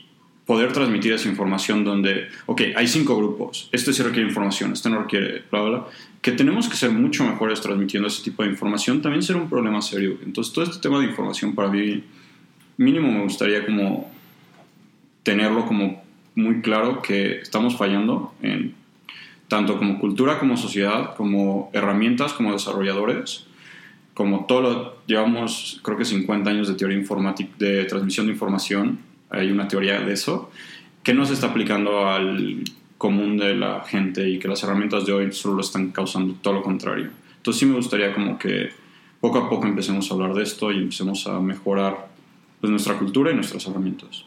poder 0.50 0.74
transmitir 0.74 1.14
esa 1.14 1.30
información 1.30 1.84
donde, 1.84 2.28
ok, 2.48 2.62
hay 2.76 2.88
cinco 2.88 3.16
grupos, 3.16 3.70
este 3.72 3.94
sí 3.94 4.02
requiere 4.02 4.28
información, 4.28 4.74
este 4.74 4.90
no 4.90 5.04
requiere, 5.04 5.44
bla, 5.52 5.62
bla, 5.62 5.88
que 6.24 6.32
tenemos 6.32 6.68
que 6.68 6.76
ser 6.76 6.90
mucho 6.90 7.24
mejores 7.24 7.62
transmitiendo 7.62 8.08
ese 8.08 8.24
tipo 8.24 8.42
de 8.42 8.50
información, 8.50 9.00
también 9.00 9.22
será 9.22 9.38
un 9.38 9.48
problema 9.48 9.80
serio. 9.80 10.18
Entonces, 10.26 10.52
todo 10.52 10.66
este 10.66 10.80
tema 10.80 10.98
de 11.02 11.06
información 11.06 11.54
para 11.54 11.70
mí, 11.70 12.04
mínimo 12.78 13.12
me 13.12 13.22
gustaría 13.22 13.64
como 13.64 14.10
tenerlo 15.22 15.68
como 15.68 16.02
muy 16.34 16.62
claro 16.62 17.04
que 17.04 17.42
estamos 17.42 17.78
fallando 17.78 18.34
en 18.42 18.74
tanto 19.50 19.78
como 19.78 20.00
cultura, 20.00 20.40
como 20.40 20.58
sociedad, 20.58 21.14
como 21.16 21.70
herramientas, 21.74 22.34
como 22.34 22.54
desarrolladores, 22.54 23.46
como 24.16 24.46
todo 24.48 24.62
lo, 24.62 24.98
llevamos 25.06 25.80
creo 25.84 25.96
que 25.96 26.06
50 26.06 26.50
años 26.50 26.68
de 26.68 26.74
teoría 26.74 26.98
informática, 26.98 27.52
de 27.60 27.86
transmisión 27.86 28.26
de 28.26 28.32
información, 28.32 29.09
hay 29.30 29.52
una 29.52 29.68
teoría 29.68 30.00
de 30.02 30.14
eso, 30.14 30.52
que 31.04 31.14
no 31.14 31.26
se 31.26 31.34
está 31.34 31.48
aplicando 31.48 32.08
al 32.08 32.64
común 32.98 33.38
de 33.38 33.56
la 33.56 33.82
gente 33.82 34.28
y 34.30 34.40
que 34.40 34.48
las 34.48 34.62
herramientas 34.64 35.06
de 35.06 35.14
hoy 35.14 35.32
solo 35.32 35.62
están 35.62 35.92
causando 35.92 36.36
todo 36.42 36.56
lo 36.56 36.62
contrario. 36.62 37.10
Entonces 37.38 37.60
sí 37.60 37.66
me 37.66 37.76
gustaría 37.76 38.14
como 38.14 38.38
que 38.38 38.70
poco 39.22 39.38
a 39.38 39.50
poco 39.50 39.66
empecemos 39.66 40.10
a 40.10 40.14
hablar 40.14 40.34
de 40.34 40.44
esto 40.44 40.72
y 40.72 40.78
empecemos 40.78 41.26
a 41.28 41.40
mejorar 41.40 42.10
pues, 42.60 42.70
nuestra 42.70 42.98
cultura 42.98 43.32
y 43.32 43.36
nuestras 43.36 43.66
herramientas. 43.68 44.26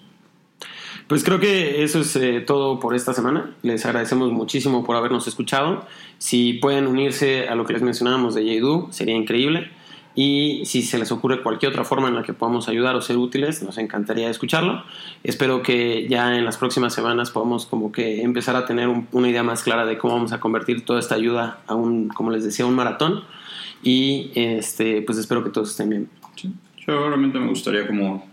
Pues 1.07 1.25
creo 1.25 1.41
que 1.41 1.83
eso 1.83 2.01
es 2.01 2.17
eh, 2.17 2.41
todo 2.41 2.81
por 2.81 2.95
esta 2.95 3.13
semana. 3.13 3.55
Les 3.63 3.85
agradecemos 3.85 4.33
muchísimo 4.33 4.85
por 4.85 4.97
habernos 4.97 5.27
escuchado. 5.27 5.87
Si 6.19 6.55
pueden 6.55 6.87
unirse 6.87 7.49
a 7.49 7.55
lo 7.55 7.67
que 7.67 7.75
les 7.75 7.83
mencionábamos 7.83 8.35
de 8.35 8.47
Yaidu, 8.47 8.89
sería 8.91 9.15
increíble 9.15 9.71
y 10.15 10.63
si 10.67 10.83
se 10.83 10.99
les 10.99 11.11
ocurre 11.11 11.43
cualquier 11.43 11.73
otra 11.73 11.85
forma 11.85 12.09
en 12.09 12.15
la 12.15 12.23
que 12.23 12.35
podamos 12.35 12.69
ayudar 12.69 12.95
o 12.97 13.01
ser 13.01 13.17
útiles, 13.17 13.63
nos 13.63 13.79
encantaría 13.79 14.29
escucharlo. 14.29 14.85
Espero 15.25 15.63
que 15.63 16.07
ya 16.09 16.37
en 16.37 16.45
las 16.45 16.59
próximas 16.59 16.93
semanas 16.93 17.31
podamos 17.31 17.67
como 17.67 17.93
que 17.93 18.23
empezar 18.23 18.57
a 18.57 18.67
tener 18.67 18.89
una 19.13 19.29
idea 19.29 19.43
más 19.43 19.63
clara 19.63 19.87
de 19.87 19.97
cómo 19.97 20.15
vamos 20.15 20.33
a 20.33 20.41
convertir 20.41 20.85
toda 20.85 21.01
esta 21.01 21.15
ayuda 21.15 21.61
a 21.67 21.75
un, 21.75 22.09
como 22.09 22.31
les 22.31 22.45
decía, 22.45 22.67
un 22.67 22.75
maratón 22.75 23.25
y 23.83 24.31
este, 24.35 25.03
pues 25.03 25.19
espero 25.19 25.43
que 25.43 25.51
todos 25.51 25.71
estén 25.71 25.89
bien. 25.89 26.09
Yo 26.87 27.09
realmente 27.09 27.39
me 27.39 27.49
gustaría 27.49 27.87
como 27.87 28.27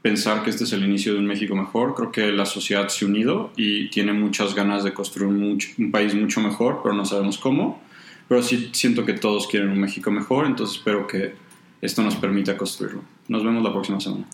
pensar 0.00 0.44
que 0.44 0.50
este 0.50 0.64
es 0.64 0.72
el 0.74 0.84
inicio 0.84 1.14
de 1.14 1.18
un 1.18 1.26
México 1.26 1.56
mejor. 1.56 1.94
Creo 1.94 2.12
que 2.12 2.30
la 2.30 2.46
sociedad 2.46 2.88
se 2.88 3.04
ha 3.04 3.08
unido 3.08 3.50
y 3.56 3.88
tiene 3.88 4.12
muchas 4.12 4.54
ganas 4.54 4.84
de 4.84 4.92
construir 4.92 5.28
un 5.28 5.90
país 5.90 6.14
mucho 6.14 6.40
mejor, 6.40 6.80
pero 6.82 6.94
no 6.94 7.04
sabemos 7.04 7.38
cómo 7.38 7.83
pero 8.28 8.42
sí 8.42 8.70
siento 8.72 9.04
que 9.04 9.12
todos 9.14 9.46
quieren 9.46 9.70
un 9.70 9.80
México 9.80 10.10
mejor, 10.10 10.46
entonces 10.46 10.76
espero 10.76 11.06
que 11.06 11.34
esto 11.80 12.02
nos 12.02 12.16
permita 12.16 12.56
construirlo. 12.56 13.02
Nos 13.28 13.44
vemos 13.44 13.62
la 13.62 13.72
próxima 13.72 14.00
semana. 14.00 14.26